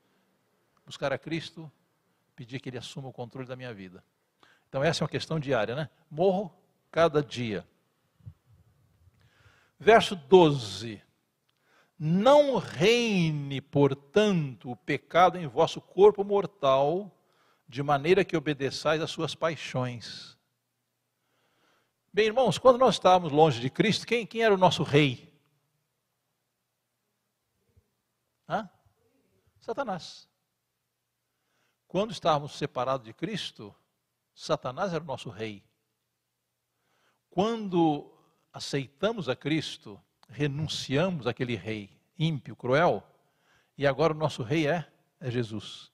buscar 0.86 1.12
a 1.12 1.18
Cristo, 1.18 1.70
pedir 2.36 2.60
que 2.60 2.68
Ele 2.68 2.78
assuma 2.78 3.08
o 3.08 3.12
controle 3.12 3.48
da 3.48 3.56
minha 3.56 3.74
vida. 3.74 4.02
Então, 4.68 4.82
essa 4.82 5.02
é 5.02 5.04
uma 5.04 5.10
questão 5.10 5.40
diária, 5.40 5.74
né? 5.74 5.90
Morro 6.10 6.54
cada 6.90 7.22
dia. 7.22 7.66
Verso 9.78 10.14
12: 10.14 11.02
Não 11.98 12.56
reine, 12.56 13.60
portanto, 13.60 14.70
o 14.70 14.76
pecado 14.76 15.36
em 15.36 15.46
vosso 15.46 15.80
corpo 15.80 16.24
mortal, 16.24 17.12
de 17.68 17.82
maneira 17.82 18.24
que 18.24 18.36
obedeçais 18.36 19.02
às 19.02 19.10
suas 19.10 19.34
paixões. 19.34 20.36
Bem, 22.12 22.26
irmãos, 22.26 22.56
quando 22.56 22.78
nós 22.78 22.94
estávamos 22.94 23.30
longe 23.30 23.60
de 23.60 23.68
Cristo, 23.68 24.06
quem, 24.06 24.26
quem 24.26 24.42
era 24.42 24.54
o 24.54 24.58
nosso 24.58 24.82
rei? 24.82 25.30
Hã? 28.48 28.70
Satanás. 29.60 30.26
Quando 31.86 32.10
estávamos 32.10 32.56
separados 32.56 33.06
de 33.06 33.12
Cristo, 33.12 33.74
Satanás 34.34 34.92
era 34.92 35.02
o 35.02 35.06
nosso 35.06 35.30
rei. 35.30 35.64
Quando 37.30 38.12
aceitamos 38.52 39.28
a 39.28 39.36
Cristo, 39.36 40.00
renunciamos 40.28 41.26
àquele 41.26 41.54
rei 41.54 41.90
ímpio, 42.18 42.56
cruel, 42.56 43.06
e 43.76 43.86
agora 43.86 44.12
o 44.12 44.16
nosso 44.16 44.42
rei 44.42 44.66
é, 44.66 44.90
é 45.20 45.30
Jesus. 45.30 45.92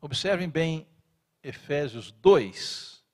Observem 0.00 0.48
bem 0.48 0.88
Efésios 1.42 2.12
2. 2.12 3.04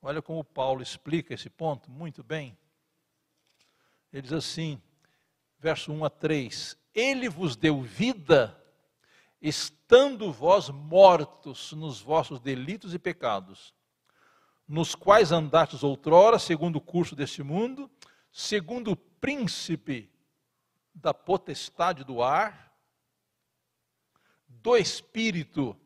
Olha 0.00 0.20
como 0.20 0.42
Paulo 0.42 0.82
explica 0.82 1.34
esse 1.34 1.48
ponto 1.48 1.90
muito 1.90 2.22
bem. 2.24 2.58
Ele 4.12 4.22
diz 4.22 4.32
assim, 4.32 4.80
verso 5.58 5.92
1 5.92 6.04
a 6.04 6.10
3: 6.10 6.76
Ele 6.94 7.28
vos 7.28 7.56
deu 7.56 7.82
vida, 7.82 8.60
estando 9.40 10.32
vós 10.32 10.68
mortos 10.68 11.72
nos 11.72 12.00
vossos 12.00 12.40
delitos 12.40 12.94
e 12.94 12.98
pecados 12.98 13.74
nos 14.72 14.94
quais 14.94 15.32
andastes 15.32 15.82
outrora, 15.82 16.38
segundo 16.38 16.76
o 16.76 16.80
curso 16.80 17.14
deste 17.14 17.42
mundo, 17.42 17.90
segundo 18.32 18.92
o 18.92 18.96
príncipe 18.96 20.10
da 20.94 21.12
potestade 21.12 22.04
do 22.04 22.22
ar, 22.22 22.74
do 24.48 24.74
espírito 24.74 25.78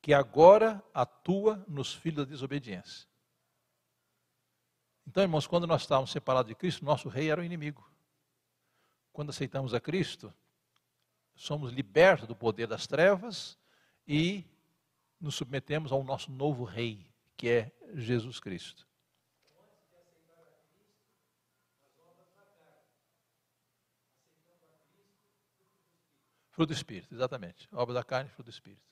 que 0.00 0.14
agora 0.14 0.82
atua 0.94 1.62
nos 1.68 1.92
filhos 1.92 2.24
da 2.24 2.30
desobediência. 2.30 3.06
Então, 5.06 5.22
irmãos, 5.22 5.46
quando 5.46 5.66
nós 5.66 5.82
estávamos 5.82 6.10
separados 6.10 6.48
de 6.48 6.54
Cristo, 6.54 6.86
nosso 6.86 7.08
rei 7.08 7.30
era 7.30 7.42
o 7.42 7.44
inimigo. 7.44 7.86
Quando 9.16 9.30
aceitamos 9.30 9.72
a 9.72 9.80
Cristo, 9.80 10.30
somos 11.34 11.72
libertos 11.72 12.28
do 12.28 12.36
poder 12.36 12.66
das 12.66 12.86
trevas 12.86 13.58
e 14.06 14.44
nos 15.18 15.36
submetemos 15.36 15.90
ao 15.90 16.04
nosso 16.04 16.30
novo 16.30 16.64
rei, 16.64 17.10
que 17.34 17.48
é 17.48 17.72
Jesus 17.94 18.38
Cristo. 18.38 18.86
Fruto 26.50 26.74
do 26.74 26.76
Espírito, 26.76 27.14
exatamente. 27.14 27.66
Obra 27.72 27.94
da 27.94 28.04
carne, 28.04 28.28
fruto 28.28 28.50
do 28.50 28.52
Espírito. 28.52 28.86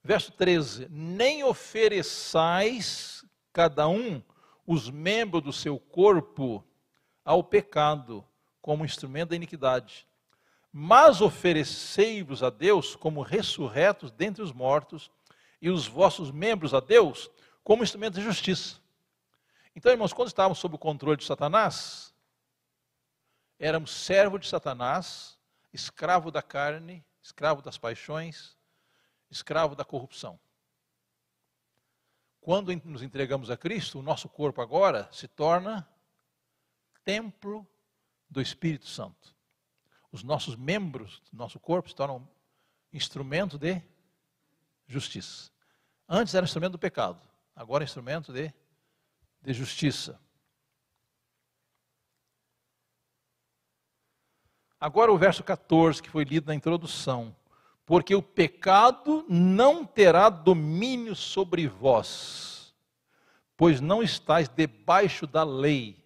Verso 0.00 0.30
13: 0.30 0.88
Nem 0.88 1.42
ofereçais 1.42 3.24
cada 3.52 3.88
um 3.88 4.22
os 4.72 4.88
membros 4.88 5.42
do 5.42 5.52
seu 5.52 5.80
corpo 5.80 6.64
ao 7.24 7.42
pecado 7.42 8.24
como 8.62 8.84
instrumento 8.84 9.30
da 9.30 9.34
iniquidade, 9.36 10.06
mas 10.72 11.20
oferecei-vos 11.20 12.40
a 12.40 12.50
Deus 12.50 12.94
como 12.94 13.20
ressurretos 13.20 14.12
dentre 14.12 14.44
os 14.44 14.52
mortos, 14.52 15.10
e 15.60 15.68
os 15.68 15.88
vossos 15.88 16.30
membros 16.30 16.72
a 16.72 16.78
Deus 16.78 17.28
como 17.64 17.82
instrumento 17.82 18.14
de 18.14 18.22
justiça. 18.22 18.76
Então, 19.74 19.90
irmãos, 19.90 20.12
quando 20.12 20.28
estávamos 20.28 20.58
sob 20.60 20.76
o 20.76 20.78
controle 20.78 21.16
de 21.16 21.24
Satanás, 21.24 22.14
éramos 23.58 23.90
servo 23.90 24.38
de 24.38 24.46
Satanás, 24.46 25.36
escravo 25.72 26.30
da 26.30 26.42
carne, 26.42 27.04
escravo 27.20 27.60
das 27.60 27.76
paixões, 27.76 28.56
escravo 29.28 29.74
da 29.74 29.84
corrupção. 29.84 30.38
Quando 32.50 32.74
nos 32.84 33.00
entregamos 33.00 33.48
a 33.48 33.56
Cristo, 33.56 34.00
o 34.00 34.02
nosso 34.02 34.28
corpo 34.28 34.60
agora 34.60 35.08
se 35.12 35.28
torna 35.28 35.88
templo 37.04 37.64
do 38.28 38.42
Espírito 38.42 38.88
Santo 38.88 39.36
os 40.12 40.22
nossos 40.22 40.56
membros 40.56 41.22
do 41.32 41.38
nosso 41.38 41.60
corpo 41.60 41.88
se 41.88 41.94
tornam 41.94 42.28
instrumento 42.92 43.56
de 43.56 43.80
justiça. 44.86 45.52
Antes 46.08 46.34
era 46.34 46.44
instrumento 46.44 46.72
do 46.72 46.78
pecado, 46.78 47.20
agora 47.54 47.84
é 47.84 47.86
instrumento 47.86 48.32
de, 48.32 48.52
de 49.40 49.52
justiça. 49.52 50.20
Agora 54.80 55.12
o 55.12 55.18
verso 55.18 55.44
14, 55.44 56.02
que 56.02 56.10
foi 56.10 56.24
lido 56.24 56.48
na 56.48 56.54
introdução. 56.54 57.36
Porque 57.90 58.14
o 58.14 58.22
pecado 58.22 59.26
não 59.28 59.84
terá 59.84 60.28
domínio 60.28 61.16
sobre 61.16 61.66
vós, 61.66 62.72
pois 63.56 63.80
não 63.80 64.00
estáis 64.00 64.48
debaixo 64.48 65.26
da 65.26 65.42
lei, 65.42 66.00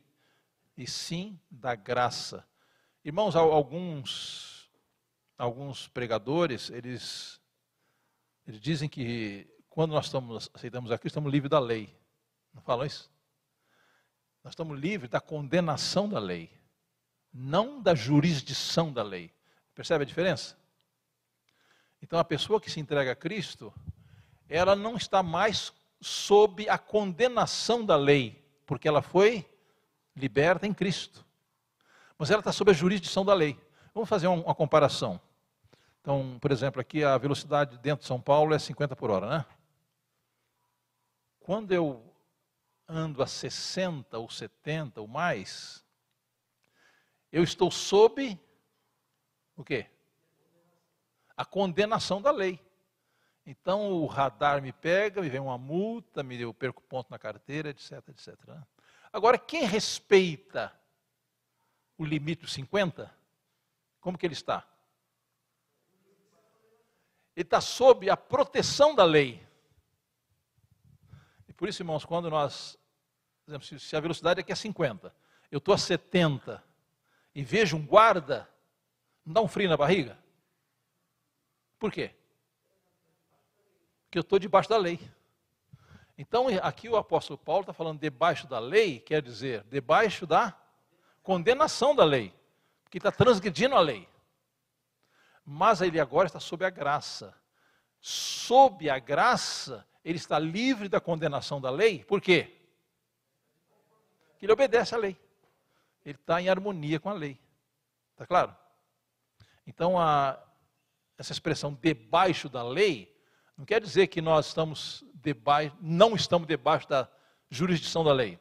e 0.78 0.86
sim 0.86 1.38
da 1.50 1.74
graça. 1.74 2.42
Irmãos, 3.04 3.36
alguns, 3.36 4.70
alguns 5.36 5.86
pregadores, 5.86 6.70
eles, 6.70 7.38
eles 8.46 8.62
dizem 8.62 8.88
que 8.88 9.46
quando 9.68 9.90
nós 9.90 10.06
estamos, 10.06 10.48
aceitamos 10.54 10.90
a 10.90 10.96
Cristo, 10.96 11.12
estamos 11.12 11.30
livres 11.30 11.50
da 11.50 11.58
lei. 11.58 11.94
Não 12.54 12.62
falam 12.62 12.86
isso? 12.86 13.12
Nós 14.42 14.52
estamos 14.52 14.80
livres 14.80 15.10
da 15.10 15.20
condenação 15.20 16.08
da 16.08 16.18
lei, 16.18 16.50
não 17.30 17.82
da 17.82 17.94
jurisdição 17.94 18.90
da 18.90 19.02
lei. 19.02 19.30
Percebe 19.74 20.04
a 20.04 20.06
diferença? 20.06 20.63
Então, 22.04 22.20
a 22.20 22.24
pessoa 22.24 22.60
que 22.60 22.70
se 22.70 22.78
entrega 22.78 23.10
a 23.10 23.16
Cristo, 23.16 23.74
ela 24.48 24.76
não 24.76 24.96
está 24.96 25.22
mais 25.22 25.72
sob 26.00 26.68
a 26.68 26.78
condenação 26.78 27.84
da 27.84 27.96
lei, 27.96 28.46
porque 28.64 28.86
ela 28.86 29.02
foi 29.02 29.44
liberta 30.14 30.66
em 30.66 30.72
Cristo 30.72 31.24
mas 32.18 32.30
ela 32.30 32.40
está 32.40 32.52
sob 32.52 32.70
a 32.70 32.74
jurisdição 32.74 33.24
da 33.24 33.34
lei. 33.34 33.58
Vamos 33.92 34.08
fazer 34.08 34.26
uma 34.28 34.54
comparação. 34.54 35.20
Então, 36.00 36.38
por 36.40 36.52
exemplo, 36.52 36.80
aqui 36.80 37.02
a 37.02 37.16
velocidade 37.18 37.78
dentro 37.78 38.02
de 38.02 38.06
São 38.06 38.20
Paulo 38.20 38.54
é 38.54 38.58
50 38.58 38.94
por 38.94 39.10
hora, 39.10 39.28
né? 39.28 39.46
Quando 41.40 41.72
eu 41.72 42.02
ando 42.86 43.22
a 43.22 43.26
60 43.26 44.18
ou 44.18 44.28
70 44.28 45.00
ou 45.00 45.08
mais, 45.08 45.84
eu 47.32 47.42
estou 47.42 47.70
sob 47.70 48.38
o 49.56 49.64
quê? 49.64 49.86
A 51.36 51.44
condenação 51.44 52.22
da 52.22 52.30
lei. 52.30 52.60
Então 53.46 53.92
o 53.92 54.06
radar 54.06 54.62
me 54.62 54.72
pega, 54.72 55.20
me 55.20 55.28
vem 55.28 55.40
uma 55.40 55.58
multa, 55.58 56.22
me 56.22 56.40
eu 56.40 56.54
perco 56.54 56.82
ponto 56.82 57.10
na 57.10 57.18
carteira, 57.18 57.68
etc, 57.70 58.08
etc. 58.08 58.38
Né? 58.46 58.62
Agora, 59.12 59.38
quem 59.38 59.64
respeita 59.64 60.72
o 61.98 62.04
limite 62.04 62.42
dos 62.42 62.52
50, 62.54 63.14
como 64.00 64.18
que 64.18 64.26
ele 64.26 64.32
está? 64.32 64.66
Ele 67.36 67.44
está 67.44 67.60
sob 67.60 68.08
a 68.08 68.16
proteção 68.16 68.94
da 68.94 69.04
lei. 69.04 69.46
E 71.48 71.52
por 71.52 71.68
isso, 71.68 71.82
irmãos, 71.82 72.04
quando 72.04 72.30
nós, 72.30 72.78
por 73.44 73.50
exemplo, 73.50 73.78
se 73.78 73.96
a 73.96 74.00
velocidade 74.00 74.40
aqui 74.40 74.52
é 74.52 74.56
50, 74.56 75.14
eu 75.50 75.58
estou 75.58 75.74
a 75.74 75.78
70 75.78 76.62
e 77.34 77.44
vejo 77.44 77.76
um 77.76 77.84
guarda, 77.84 78.48
não 79.24 79.34
dá 79.34 79.40
um 79.42 79.48
frio 79.48 79.68
na 79.68 79.76
barriga? 79.76 80.18
Por 81.84 81.92
quê? 81.92 82.14
Porque 84.04 84.16
eu 84.16 84.22
estou 84.22 84.38
debaixo 84.38 84.70
da 84.70 84.78
lei. 84.78 84.98
Então, 86.16 86.46
aqui 86.62 86.88
o 86.88 86.96
apóstolo 86.96 87.36
Paulo 87.36 87.60
está 87.60 87.74
falando 87.74 88.00
debaixo 88.00 88.46
da 88.46 88.58
lei, 88.58 89.00
quer 89.00 89.20
dizer, 89.20 89.64
debaixo 89.64 90.26
da 90.26 90.58
condenação 91.22 91.94
da 91.94 92.02
lei, 92.02 92.34
porque 92.82 92.96
está 92.96 93.12
transgredindo 93.12 93.76
a 93.76 93.80
lei. 93.80 94.08
Mas 95.44 95.82
ele 95.82 96.00
agora 96.00 96.26
está 96.26 96.40
sob 96.40 96.64
a 96.64 96.70
graça. 96.70 97.34
Sob 98.00 98.88
a 98.88 98.98
graça, 98.98 99.86
ele 100.02 100.16
está 100.16 100.38
livre 100.38 100.88
da 100.88 101.02
condenação 101.02 101.60
da 101.60 101.68
lei, 101.68 102.02
por 102.02 102.18
quê? 102.18 102.56
Porque 104.30 104.46
ele 104.46 104.52
obedece 104.54 104.94
à 104.94 104.96
lei. 104.96 105.20
Ele 106.02 106.16
está 106.18 106.40
em 106.40 106.48
harmonia 106.48 106.98
com 106.98 107.10
a 107.10 107.12
lei. 107.12 107.38
Está 108.12 108.26
claro? 108.26 108.56
Então, 109.66 110.00
a, 110.00 110.42
essa 111.16 111.32
expressão 111.32 111.78
debaixo 111.80 112.48
da 112.48 112.62
lei, 112.62 113.14
não 113.56 113.64
quer 113.64 113.80
dizer 113.80 114.08
que 114.08 114.20
nós 114.20 114.46
estamos 114.46 115.04
debaixo, 115.14 115.76
não 115.80 116.14
estamos 116.14 116.46
debaixo 116.46 116.88
da 116.88 117.08
jurisdição 117.48 118.02
da 118.02 118.12
lei. 118.12 118.38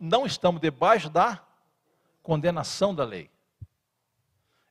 Não, 0.00 0.26
estamos 0.26 0.60
debaixo 0.60 1.08
da 1.08 1.42
condenação 2.22 2.94
da 2.94 3.04
lei. 3.04 3.30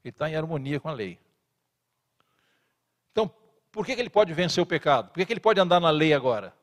Ele 0.03 0.11
está 0.11 0.29
em 0.29 0.35
harmonia 0.35 0.79
com 0.79 0.89
a 0.89 0.93
lei. 0.93 1.19
Então, 3.11 3.33
Por 3.71 3.85
que, 3.85 3.93
que 3.93 4.01
ele 4.01 4.09
pode 4.09 4.33
vencer 4.33 4.61
o 4.61 4.65
pecado? 4.65 5.09
Por 5.09 5.15
que, 5.15 5.25
que 5.25 5.33
ele 5.33 5.39
pode 5.39 5.59
andar 5.59 5.79
na 5.79 5.89
lei 5.89 6.13
agora? 6.13 6.53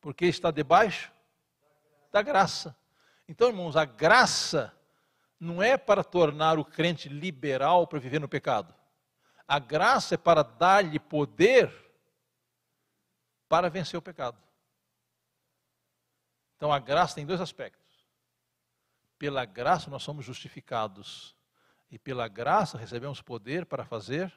Porque 0.00 0.26
está 0.26 0.50
debaixo 0.50 1.10
da 2.12 2.20
graça. 2.20 2.76
Então, 3.26 3.48
irmãos, 3.48 3.76
a 3.76 3.84
graça 3.84 4.70
não 5.38 5.62
é 5.62 5.76
para 5.76 6.04
tornar 6.04 6.58
o 6.58 6.64
crente 6.64 7.08
liberal 7.08 7.86
para 7.86 7.98
viver 7.98 8.20
no 8.20 8.28
pecado. 8.28 8.74
A 9.46 9.58
graça 9.58 10.14
é 10.14 10.18
para 10.18 10.42
dar-lhe 10.42 10.98
poder 10.98 11.72
para 13.48 13.68
vencer 13.68 13.98
o 13.98 14.02
pecado. 14.02 14.38
Então 16.56 16.72
a 16.72 16.78
graça 16.78 17.14
tem 17.14 17.26
dois 17.26 17.40
aspectos. 17.40 17.84
Pela 19.18 19.44
graça 19.44 19.90
nós 19.90 20.02
somos 20.02 20.24
justificados. 20.24 21.36
E 21.90 21.98
pela 21.98 22.26
graça 22.26 22.78
recebemos 22.78 23.20
poder 23.20 23.66
para 23.66 23.84
fazer 23.84 24.32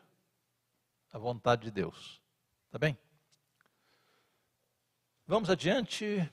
a 1.12 1.18
vontade 1.18 1.64
de 1.64 1.72
Deus. 1.72 2.22
Tá 2.70 2.78
bem? 2.78 2.98
Vamos 5.26 5.50
adiante. 5.50 6.30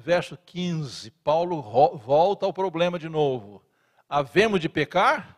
Verso 0.00 0.36
15. 0.38 1.10
Paulo 1.10 1.60
volta 1.98 2.46
ao 2.46 2.52
problema 2.52 2.98
de 2.98 3.08
novo. 3.08 3.62
Havemos 4.08 4.58
de 4.58 4.68
pecar? 4.68 5.36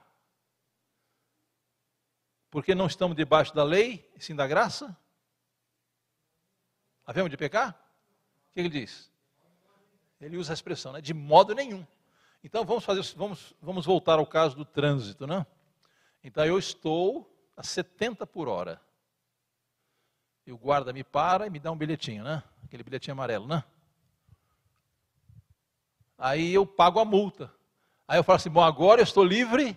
Porque 2.48 2.74
não 2.74 2.86
estamos 2.86 3.16
debaixo 3.16 3.52
da 3.54 3.64
lei, 3.64 4.08
sim 4.18 4.36
da 4.36 4.46
graça? 4.46 4.96
Havemos 7.04 7.30
de 7.30 7.36
pecar? 7.36 7.70
O 7.70 8.54
que 8.54 8.60
ele 8.60 8.68
diz? 8.68 9.10
Ele 10.20 10.36
usa 10.36 10.52
a 10.52 10.54
expressão, 10.54 10.92
né? 10.92 11.00
De 11.00 11.12
modo 11.12 11.54
nenhum. 11.54 11.84
Então 12.44 12.64
vamos 12.64 12.84
fazer, 12.84 13.02
vamos, 13.16 13.52
vamos 13.60 13.84
voltar 13.84 14.20
ao 14.20 14.26
caso 14.26 14.54
do 14.54 14.64
trânsito, 14.64 15.26
né? 15.26 15.44
Então 16.22 16.44
eu 16.44 16.56
estou 16.56 17.28
a 17.56 17.64
70 17.64 18.26
por 18.28 18.46
hora. 18.46 18.80
E 20.46 20.52
o 20.52 20.58
guarda 20.58 20.92
me 20.92 21.02
para 21.02 21.48
e 21.48 21.50
me 21.50 21.58
dá 21.58 21.72
um 21.72 21.76
bilhetinho, 21.76 22.22
né? 22.22 22.44
Aquele 22.64 22.84
bilhetinho 22.84 23.12
amarelo, 23.12 23.48
né? 23.48 23.64
Aí 26.22 26.54
eu 26.54 26.64
pago 26.64 27.00
a 27.00 27.04
multa. 27.04 27.52
Aí 28.06 28.16
eu 28.16 28.22
falo 28.22 28.36
assim: 28.36 28.48
bom, 28.48 28.62
agora 28.62 29.00
eu 29.00 29.02
estou 29.02 29.24
livre. 29.24 29.76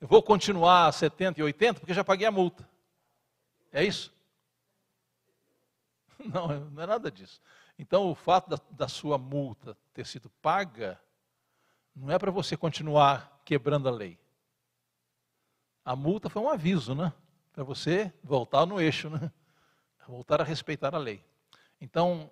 Eu 0.00 0.08
vou 0.08 0.20
continuar 0.20 0.88
a 0.88 0.92
70 0.92 1.38
e 1.38 1.44
80 1.44 1.78
porque 1.78 1.94
já 1.94 2.02
paguei 2.02 2.26
a 2.26 2.32
multa. 2.32 2.68
É 3.72 3.84
isso? 3.84 4.12
Não, 6.26 6.48
não 6.70 6.82
é 6.82 6.86
nada 6.86 7.08
disso. 7.08 7.40
Então, 7.78 8.10
o 8.10 8.14
fato 8.14 8.50
da, 8.50 8.58
da 8.70 8.88
sua 8.88 9.16
multa 9.16 9.76
ter 9.94 10.04
sido 10.04 10.28
paga, 10.42 10.98
não 11.94 12.10
é 12.10 12.18
para 12.18 12.32
você 12.32 12.56
continuar 12.56 13.42
quebrando 13.44 13.86
a 13.86 13.92
lei. 13.92 14.18
A 15.84 15.94
multa 15.94 16.28
foi 16.28 16.42
um 16.42 16.48
aviso, 16.48 16.94
né? 16.94 17.12
Para 17.52 17.62
você 17.62 18.12
voltar 18.24 18.66
no 18.66 18.80
eixo, 18.80 19.08
né? 19.08 19.30
Voltar 20.08 20.40
a 20.40 20.44
respeitar 20.44 20.94
a 20.94 20.98
lei. 20.98 21.22
Então, 21.80 22.30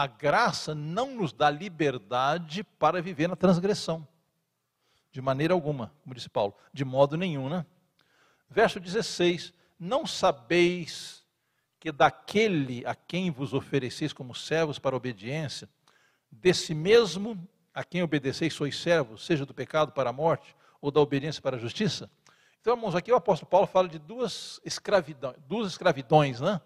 a 0.00 0.06
graça 0.06 0.74
não 0.74 1.14
nos 1.14 1.30
dá 1.30 1.50
liberdade 1.50 2.64
para 2.64 3.02
viver 3.02 3.28
na 3.28 3.36
transgressão. 3.36 4.08
De 5.12 5.20
maneira 5.20 5.52
alguma, 5.52 5.92
como 6.02 6.14
disse 6.14 6.30
Paulo, 6.30 6.54
de 6.72 6.86
modo 6.86 7.18
nenhum, 7.18 7.50
né? 7.50 7.66
Verso 8.48 8.80
16: 8.80 9.52
Não 9.78 10.06
sabeis 10.06 11.22
que 11.78 11.92
daquele 11.92 12.82
a 12.86 12.94
quem 12.94 13.30
vos 13.30 13.52
ofereceis 13.52 14.10
como 14.10 14.34
servos 14.34 14.78
para 14.78 14.96
obediência, 14.96 15.68
desse 16.30 16.74
mesmo 16.74 17.46
a 17.74 17.84
quem 17.84 18.02
obedeceis 18.02 18.54
sois 18.54 18.78
servos, 18.78 19.26
seja 19.26 19.44
do 19.44 19.52
pecado 19.52 19.92
para 19.92 20.08
a 20.08 20.14
morte 20.14 20.56
ou 20.80 20.90
da 20.90 20.98
obediência 20.98 21.42
para 21.42 21.58
a 21.58 21.60
justiça? 21.60 22.10
Então, 22.58 22.74
irmãos, 22.74 22.94
aqui 22.94 23.12
o 23.12 23.16
apóstolo 23.16 23.50
Paulo 23.50 23.66
fala 23.66 23.86
de 23.86 23.98
duas 23.98 24.62
duas 25.46 25.72
escravidões, 25.72 26.40
né? 26.40 26.58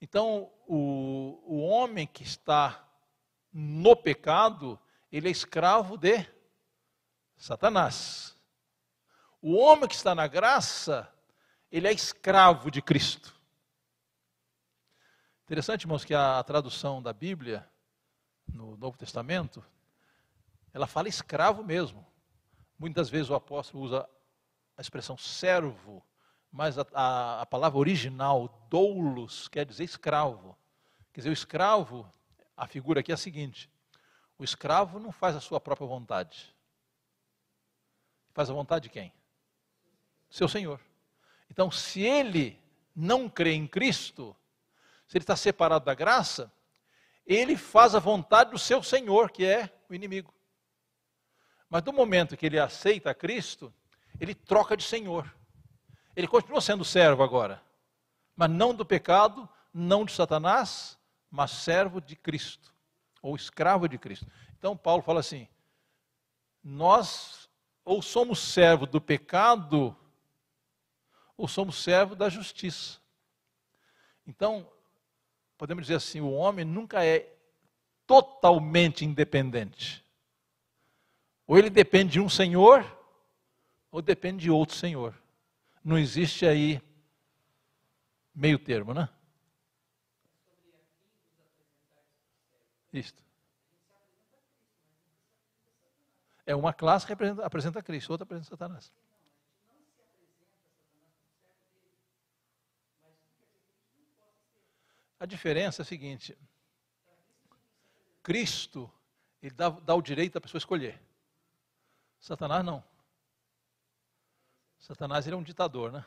Então, 0.00 0.52
o, 0.66 1.42
o 1.46 1.60
homem 1.60 2.06
que 2.06 2.22
está 2.22 2.86
no 3.52 3.96
pecado, 3.96 4.78
ele 5.10 5.28
é 5.28 5.30
escravo 5.30 5.96
de 5.96 6.26
Satanás. 7.36 8.36
O 9.40 9.54
homem 9.54 9.88
que 9.88 9.94
está 9.94 10.14
na 10.14 10.26
graça, 10.26 11.10
ele 11.70 11.88
é 11.88 11.92
escravo 11.92 12.70
de 12.70 12.82
Cristo. 12.82 13.34
Interessante, 15.44 15.82
irmãos, 15.82 16.04
que 16.04 16.12
a, 16.12 16.38
a 16.38 16.44
tradução 16.44 17.02
da 17.02 17.12
Bíblia 17.12 17.68
no 18.46 18.76
Novo 18.76 18.98
Testamento, 18.98 19.64
ela 20.72 20.86
fala 20.86 21.08
escravo 21.08 21.64
mesmo. 21.64 22.06
Muitas 22.78 23.08
vezes 23.08 23.30
o 23.30 23.34
apóstolo 23.34 23.84
usa 23.84 24.08
a 24.76 24.80
expressão 24.80 25.16
servo, 25.16 26.04
mas 26.56 26.78
a, 26.78 26.86
a, 26.94 27.42
a, 27.42 27.46
palavra 27.46 27.78
original, 27.78 28.66
doulos, 28.70 29.46
quer 29.46 29.66
dizer 29.66 29.84
escravo. 29.84 30.56
Quer 31.12 31.20
dizer, 31.20 31.28
o 31.28 31.32
escravo, 31.34 32.10
a 32.56 32.66
figura 32.66 33.00
aqui 33.00 33.12
é 33.12 33.14
a 33.14 33.18
seguinte: 33.18 33.70
o 34.38 34.42
escravo 34.42 34.98
não 34.98 35.12
faz 35.12 35.36
a 35.36 35.40
sua 35.40 35.60
própria 35.60 35.86
vontade. 35.86 36.56
Faz 38.32 38.48
a 38.48 38.54
vontade 38.54 38.84
de 38.84 38.88
quem? 38.88 39.12
Seu 40.30 40.48
Senhor. 40.48 40.80
Então, 41.50 41.70
se 41.70 42.00
ele 42.00 42.58
não 42.94 43.28
crê 43.28 43.52
em 43.52 43.66
Cristo, 43.66 44.34
se 45.06 45.18
ele 45.18 45.24
está 45.24 45.36
separado 45.36 45.84
da 45.84 45.92
graça, 45.92 46.50
ele 47.26 47.54
faz 47.54 47.94
a 47.94 47.98
vontade 47.98 48.52
do 48.52 48.58
seu 48.58 48.82
Senhor, 48.82 49.30
que 49.30 49.44
é 49.44 49.70
o 49.90 49.94
inimigo. 49.94 50.32
Mas 51.68 51.82
no 51.82 51.92
momento 51.92 52.34
que 52.34 52.46
ele 52.46 52.58
aceita 52.58 53.14
Cristo, 53.14 53.70
ele 54.18 54.34
troca 54.34 54.74
de 54.74 54.84
Senhor. 54.84 55.30
Ele 56.16 56.26
continua 56.26 56.60
sendo 56.62 56.84
servo 56.84 57.22
agora, 57.22 57.62
mas 58.34 58.50
não 58.50 58.74
do 58.74 58.84
pecado, 58.84 59.46
não 59.72 60.04
de 60.04 60.12
Satanás, 60.12 60.98
mas 61.30 61.50
servo 61.50 62.00
de 62.00 62.16
Cristo, 62.16 62.72
ou 63.20 63.36
escravo 63.36 63.86
de 63.86 63.98
Cristo. 63.98 64.26
Então 64.58 64.74
Paulo 64.74 65.02
fala 65.02 65.20
assim: 65.20 65.46
nós 66.64 67.48
ou 67.84 68.02
somos 68.02 68.40
servo 68.40 68.86
do 68.86 69.00
pecado, 69.00 69.94
ou 71.36 71.46
somos 71.46 71.80
servo 71.80 72.16
da 72.16 72.28
justiça. 72.28 72.98
Então, 74.26 74.68
podemos 75.56 75.84
dizer 75.84 75.94
assim, 75.94 76.20
o 76.20 76.32
homem 76.32 76.64
nunca 76.64 77.04
é 77.04 77.32
totalmente 78.06 79.04
independente. 79.04 80.04
Ou 81.46 81.56
ele 81.56 81.70
depende 81.70 82.14
de 82.14 82.20
um 82.20 82.28
senhor, 82.28 82.84
ou 83.90 84.02
depende 84.02 84.42
de 84.42 84.50
outro 84.50 84.74
senhor. 84.74 85.14
Não 85.86 85.96
existe 85.96 86.44
aí 86.44 86.82
meio 88.34 88.58
termo, 88.58 88.92
né? 88.92 89.08
Isto. 92.92 93.22
É 96.44 96.56
uma 96.56 96.74
classe 96.74 97.06
que 97.06 97.12
apresenta, 97.12 97.80
Cristo, 97.80 98.10
outra 98.10 98.24
apresenta 98.24 98.48
Satanás. 98.48 98.92
A 105.20 105.24
diferença 105.24 105.82
é 105.82 105.84
a 105.84 105.86
seguinte: 105.86 106.36
Cristo, 108.24 108.92
ele 109.40 109.54
dá, 109.54 109.70
dá 109.70 109.94
o 109.94 110.02
direito 110.02 110.34
da 110.34 110.40
pessoa 110.40 110.58
escolher. 110.58 111.00
Satanás 112.18 112.64
não. 112.64 112.95
Satanás 114.78 115.26
ele 115.26 115.34
é 115.34 115.38
um 115.38 115.42
ditador, 115.42 115.92
né? 115.92 116.04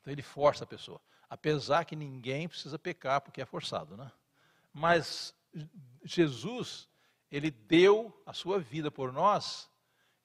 Então 0.00 0.12
ele 0.12 0.22
força 0.22 0.64
a 0.64 0.66
pessoa. 0.66 1.00
Apesar 1.28 1.84
que 1.84 1.96
ninguém 1.96 2.48
precisa 2.48 2.78
pecar 2.78 3.20
porque 3.20 3.40
é 3.40 3.46
forçado, 3.46 3.96
né? 3.96 4.10
Mas 4.72 5.34
Jesus, 6.04 6.88
ele 7.30 7.50
deu 7.50 8.22
a 8.24 8.32
sua 8.32 8.58
vida 8.60 8.90
por 8.90 9.12
nós, 9.12 9.70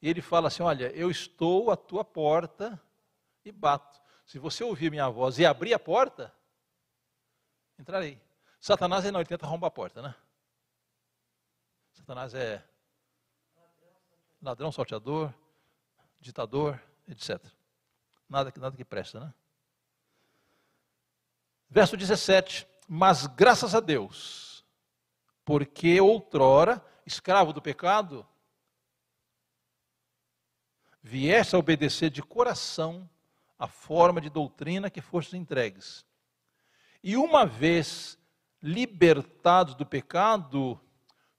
e 0.01 0.09
ele 0.09 0.21
fala 0.21 0.47
assim: 0.47 0.63
Olha, 0.63 0.91
eu 0.95 1.09
estou 1.09 1.71
à 1.71 1.77
tua 1.77 2.03
porta 2.03 2.79
e 3.43 3.51
bato. 3.51 3.99
Se 4.25 4.39
você 4.39 4.63
ouvir 4.63 4.89
minha 4.91 5.09
voz 5.09 5.39
e 5.39 5.45
abrir 5.45 5.73
a 5.73 5.79
porta, 5.79 6.33
entrarei. 7.79 8.21
Satanás 8.59 9.05
é 9.05 9.11
não, 9.11 9.19
ele 9.19 9.27
tenta 9.27 9.45
arrombar 9.45 9.69
a 9.69 9.71
porta, 9.71 10.01
né? 10.01 10.15
Satanás 11.93 12.33
é 12.33 12.63
ladrão, 14.41 14.71
salteador, 14.71 15.33
ditador, 16.21 16.81
etc. 17.07 17.43
Nada, 18.29 18.53
nada 18.57 18.77
que 18.77 18.85
presta, 18.85 19.19
né? 19.19 19.33
Verso 21.69 21.97
17: 21.97 22.67
Mas 22.87 23.27
graças 23.27 23.75
a 23.75 23.79
Deus, 23.79 24.63
porque 25.43 25.99
outrora, 25.99 26.83
escravo 27.05 27.51
do 27.51 27.61
pecado, 27.61 28.25
vieste 31.01 31.55
a 31.55 31.59
obedecer 31.59 32.09
de 32.09 32.21
coração 32.21 33.09
a 33.57 33.67
forma 33.67 34.21
de 34.21 34.29
doutrina 34.29 34.89
que 34.89 35.01
fostes 35.01 35.33
entregues 35.33 36.05
e 37.03 37.17
uma 37.17 37.45
vez 37.45 38.17
libertados 38.61 39.73
do 39.75 39.85
pecado, 39.85 40.79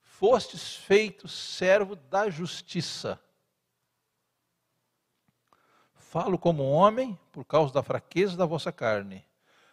fostes 0.00 0.74
feitos 0.74 1.32
servo 1.32 1.94
da 1.94 2.28
justiça. 2.28 3.20
Falo 6.12 6.38
como 6.38 6.70
homem 6.70 7.18
por 7.32 7.42
causa 7.42 7.72
da 7.72 7.82
fraqueza 7.82 8.36
da 8.36 8.44
vossa 8.44 8.70
carne. 8.70 9.24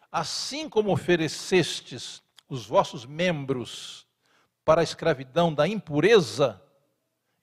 Assim 0.09 0.69
como 0.69 0.89
oferecestes 0.89 2.23
os 2.47 2.65
vossos 2.65 3.05
membros 3.05 4.07
para 4.63 4.79
a 4.79 4.83
escravidão 4.85 5.53
da 5.53 5.67
impureza 5.67 6.63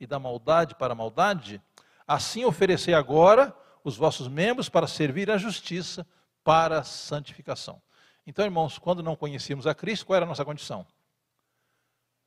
e 0.00 0.06
da 0.06 0.18
maldade 0.18 0.74
para 0.76 0.94
a 0.94 0.96
maldade, 0.96 1.60
assim 2.08 2.46
oferecei 2.46 2.94
agora 2.94 3.54
os 3.84 3.98
vossos 3.98 4.28
membros 4.28 4.70
para 4.70 4.86
servir 4.86 5.30
à 5.30 5.36
justiça 5.36 6.06
para 6.42 6.78
a 6.78 6.82
santificação. 6.82 7.82
Então, 8.26 8.46
irmãos, 8.46 8.78
quando 8.78 9.02
não 9.02 9.14
conhecíamos 9.14 9.66
a 9.66 9.74
Cristo, 9.74 10.06
qual 10.06 10.16
era 10.16 10.24
a 10.24 10.28
nossa 10.28 10.42
condição? 10.42 10.86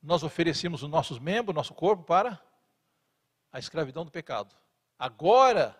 Nós 0.00 0.22
oferecíamos 0.22 0.84
os 0.84 0.88
nossos 0.88 1.18
membros, 1.18 1.52
nosso 1.52 1.74
corpo 1.74 2.04
para 2.04 2.40
a 3.52 3.58
escravidão 3.58 4.04
do 4.04 4.12
pecado. 4.12 4.54
Agora, 4.96 5.76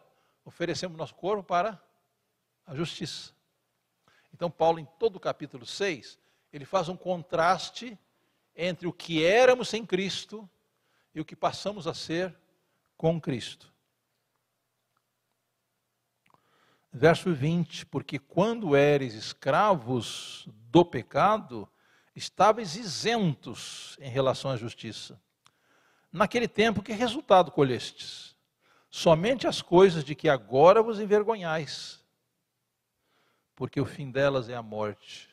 oferecemos 0.50 0.98
nosso 0.98 1.14
corpo 1.14 1.44
para 1.44 1.80
a 2.66 2.74
justiça. 2.74 3.32
Então, 4.34 4.50
Paulo, 4.50 4.78
em 4.80 4.84
todo 4.98 5.16
o 5.16 5.20
capítulo 5.20 5.64
6, 5.64 6.18
ele 6.52 6.64
faz 6.64 6.88
um 6.88 6.96
contraste 6.96 7.98
entre 8.54 8.86
o 8.86 8.92
que 8.92 9.24
éramos 9.24 9.68
sem 9.68 9.86
Cristo 9.86 10.48
e 11.14 11.20
o 11.20 11.24
que 11.24 11.36
passamos 11.36 11.86
a 11.86 11.94
ser 11.94 12.36
com 12.96 13.20
Cristo. 13.20 13.72
Verso 16.92 17.32
20: 17.32 17.86
Porque 17.86 18.18
quando 18.18 18.74
eres 18.74 19.14
escravos 19.14 20.48
do 20.48 20.84
pecado, 20.84 21.68
estáveis 22.14 22.74
isentos 22.74 23.96
em 24.00 24.10
relação 24.10 24.50
à 24.50 24.56
justiça. 24.56 25.20
Naquele 26.12 26.48
tempo, 26.48 26.82
que 26.82 26.92
resultado 26.92 27.52
colhestes? 27.52 28.34
Somente 28.90 29.46
as 29.46 29.62
coisas 29.62 30.04
de 30.04 30.16
que 30.16 30.28
agora 30.28 30.82
vos 30.82 30.98
envergonhais, 30.98 32.04
porque 33.54 33.80
o 33.80 33.86
fim 33.86 34.10
delas 34.10 34.48
é 34.48 34.56
a 34.56 34.62
morte. 34.62 35.30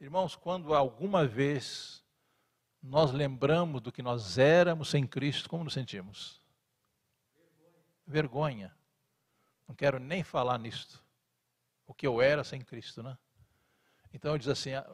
Irmãos, 0.00 0.36
quando 0.36 0.74
alguma 0.74 1.26
vez 1.26 2.04
nós 2.80 3.10
lembramos 3.10 3.80
do 3.80 3.90
que 3.90 4.00
nós 4.00 4.38
éramos 4.38 4.88
sem 4.88 5.04
Cristo, 5.04 5.48
como 5.48 5.64
nos 5.64 5.72
sentimos? 5.72 6.40
Vergonha. 8.06 8.72
Não 9.66 9.74
quero 9.74 9.98
nem 9.98 10.22
falar 10.22 10.56
nisto. 10.56 11.04
O 11.84 11.92
que 11.92 12.06
eu 12.06 12.22
era 12.22 12.44
sem 12.44 12.60
Cristo, 12.60 13.02
né? 13.02 13.18
Então 14.12 14.30
ele 14.30 14.38
diz 14.38 14.48
assim: 14.48 14.72
ah, 14.72 14.88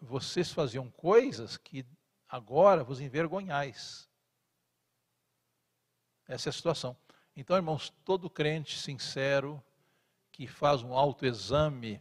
vocês 0.00 0.52
faziam 0.52 0.90
coisas 0.90 1.56
que 1.56 1.86
agora 2.28 2.82
vos 2.82 3.00
envergonhais. 3.00 4.07
Essa 6.28 6.48
é 6.48 6.50
a 6.50 6.52
situação. 6.52 6.94
Então, 7.34 7.56
irmãos, 7.56 7.90
todo 8.04 8.28
crente 8.28 8.78
sincero 8.78 9.62
que 10.30 10.46
faz 10.46 10.82
um 10.82 10.92
autoexame 10.92 12.00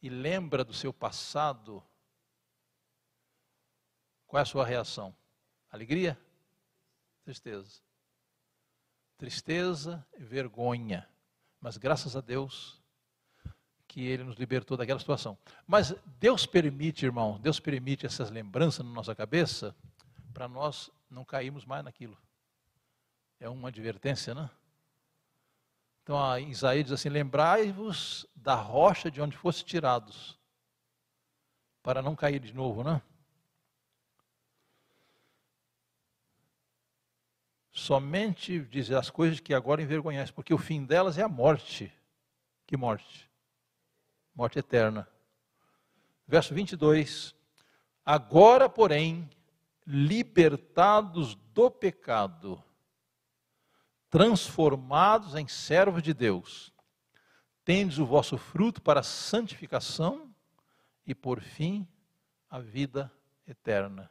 e 0.00 0.08
lembra 0.08 0.64
do 0.64 0.72
seu 0.72 0.92
passado, 0.92 1.82
qual 4.26 4.38
é 4.38 4.42
a 4.42 4.46
sua 4.46 4.64
reação? 4.64 5.14
Alegria? 5.70 6.18
Tristeza. 7.22 7.80
Tristeza 9.18 10.06
e 10.16 10.24
vergonha. 10.24 11.06
Mas 11.60 11.76
graças 11.76 12.16
a 12.16 12.20
Deus 12.20 12.80
que 13.86 14.06
Ele 14.06 14.22
nos 14.22 14.36
libertou 14.36 14.76
daquela 14.76 15.00
situação. 15.00 15.36
Mas 15.66 15.94
Deus 16.18 16.46
permite, 16.46 17.04
irmão, 17.04 17.38
Deus 17.40 17.58
permite 17.58 18.06
essas 18.06 18.30
lembranças 18.30 18.84
na 18.84 18.92
nossa 18.92 19.14
cabeça 19.14 19.74
para 20.32 20.46
nós 20.46 20.90
não 21.10 21.24
cairmos 21.24 21.64
mais 21.64 21.84
naquilo. 21.84 22.16
É 23.40 23.48
uma 23.48 23.68
advertência, 23.68 24.34
né? 24.34 24.50
Então, 26.02 26.38
Isaías 26.38 26.84
diz 26.84 26.92
assim: 26.92 27.08
Lembrai-vos 27.08 28.26
da 28.34 28.54
rocha 28.54 29.10
de 29.10 29.20
onde 29.20 29.36
fosse 29.36 29.64
tirados, 29.64 30.38
para 31.82 32.02
não 32.02 32.16
cair 32.16 32.40
de 32.40 32.52
novo, 32.52 32.82
né? 32.82 33.00
Somente 37.70 38.58
dizer 38.60 38.96
as 38.96 39.08
coisas 39.08 39.38
que 39.38 39.54
agora 39.54 39.82
envergonhais, 39.82 40.30
porque 40.30 40.52
o 40.52 40.58
fim 40.58 40.84
delas 40.84 41.16
é 41.16 41.22
a 41.22 41.28
morte. 41.28 41.92
Que 42.66 42.76
morte? 42.76 43.28
morte 44.38 44.56
eterna. 44.56 45.08
Verso 46.24 46.54
22. 46.54 47.34
Agora, 48.06 48.68
porém, 48.68 49.28
libertados 49.84 51.34
do 51.52 51.68
pecado, 51.68 52.62
transformados 54.10 55.34
em 55.34 55.46
servos 55.46 56.02
de 56.02 56.14
Deus, 56.14 56.72
tendes 57.64 57.98
o 57.98 58.06
vosso 58.06 58.38
fruto 58.38 58.80
para 58.80 59.00
a 59.00 59.04
santificação 59.04 60.34
e, 61.06 61.14
por 61.14 61.40
fim, 61.40 61.86
a 62.48 62.58
vida 62.58 63.12
eterna. 63.46 64.10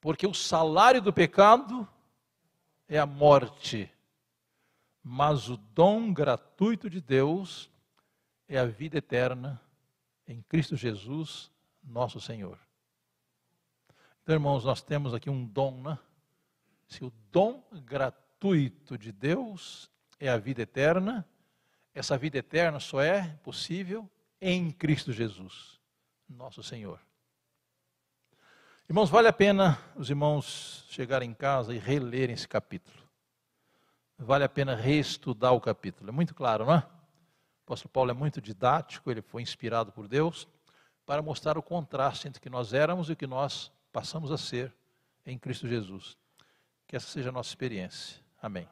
Porque 0.00 0.26
o 0.26 0.34
salário 0.34 1.02
do 1.02 1.12
pecado 1.12 1.88
é 2.86 2.98
a 2.98 3.06
morte, 3.06 3.90
mas 5.02 5.48
o 5.48 5.56
dom 5.56 6.12
gratuito 6.12 6.88
de 6.88 7.00
Deus 7.00 7.70
é 8.46 8.58
a 8.58 8.66
vida 8.66 8.98
eterna 8.98 9.60
em 10.26 10.42
Cristo 10.42 10.76
Jesus, 10.76 11.50
nosso 11.82 12.20
Senhor. 12.20 12.58
Então, 14.22 14.34
irmãos, 14.34 14.64
nós 14.64 14.80
temos 14.80 15.12
aqui 15.12 15.28
um 15.28 15.44
dom, 15.44 15.82
né? 15.82 15.98
Se 16.86 17.04
o 17.04 17.12
dom 17.30 17.62
gratuito 17.84 18.23
de 18.98 19.10
Deus 19.10 19.90
é 20.20 20.28
a 20.28 20.36
vida 20.36 20.60
eterna, 20.60 21.26
essa 21.94 22.18
vida 22.18 22.36
eterna 22.36 22.78
só 22.78 23.00
é 23.00 23.38
possível 23.42 24.10
em 24.38 24.70
Cristo 24.70 25.12
Jesus, 25.12 25.80
nosso 26.28 26.62
Senhor. 26.62 27.00
Irmãos, 28.86 29.08
vale 29.08 29.28
a 29.28 29.32
pena 29.32 29.80
os 29.96 30.10
irmãos 30.10 30.84
chegarem 30.90 31.30
em 31.30 31.34
casa 31.34 31.74
e 31.74 31.78
relerem 31.78 32.34
esse 32.34 32.46
capítulo. 32.46 32.98
Vale 34.18 34.44
a 34.44 34.48
pena 34.48 34.76
reestudar 34.76 35.54
o 35.54 35.60
capítulo. 35.60 36.10
É 36.10 36.12
muito 36.12 36.34
claro, 36.34 36.66
não 36.66 36.74
é? 36.74 36.78
O 36.80 37.62
apóstolo 37.64 37.90
Paulo 37.90 38.10
é 38.10 38.14
muito 38.14 38.42
didático, 38.42 39.10
ele 39.10 39.22
foi 39.22 39.40
inspirado 39.40 39.90
por 39.90 40.06
Deus 40.06 40.46
para 41.06 41.22
mostrar 41.22 41.56
o 41.56 41.62
contraste 41.62 42.28
entre 42.28 42.40
o 42.40 42.42
que 42.42 42.50
nós 42.50 42.74
éramos 42.74 43.08
e 43.08 43.12
o 43.12 43.16
que 43.16 43.26
nós 43.26 43.72
passamos 43.90 44.30
a 44.30 44.36
ser 44.36 44.70
em 45.24 45.38
Cristo 45.38 45.66
Jesus. 45.66 46.18
Que 46.86 46.94
essa 46.94 47.06
seja 47.06 47.30
a 47.30 47.32
nossa 47.32 47.48
experiência. 47.48 48.23
Amém. 48.44 48.68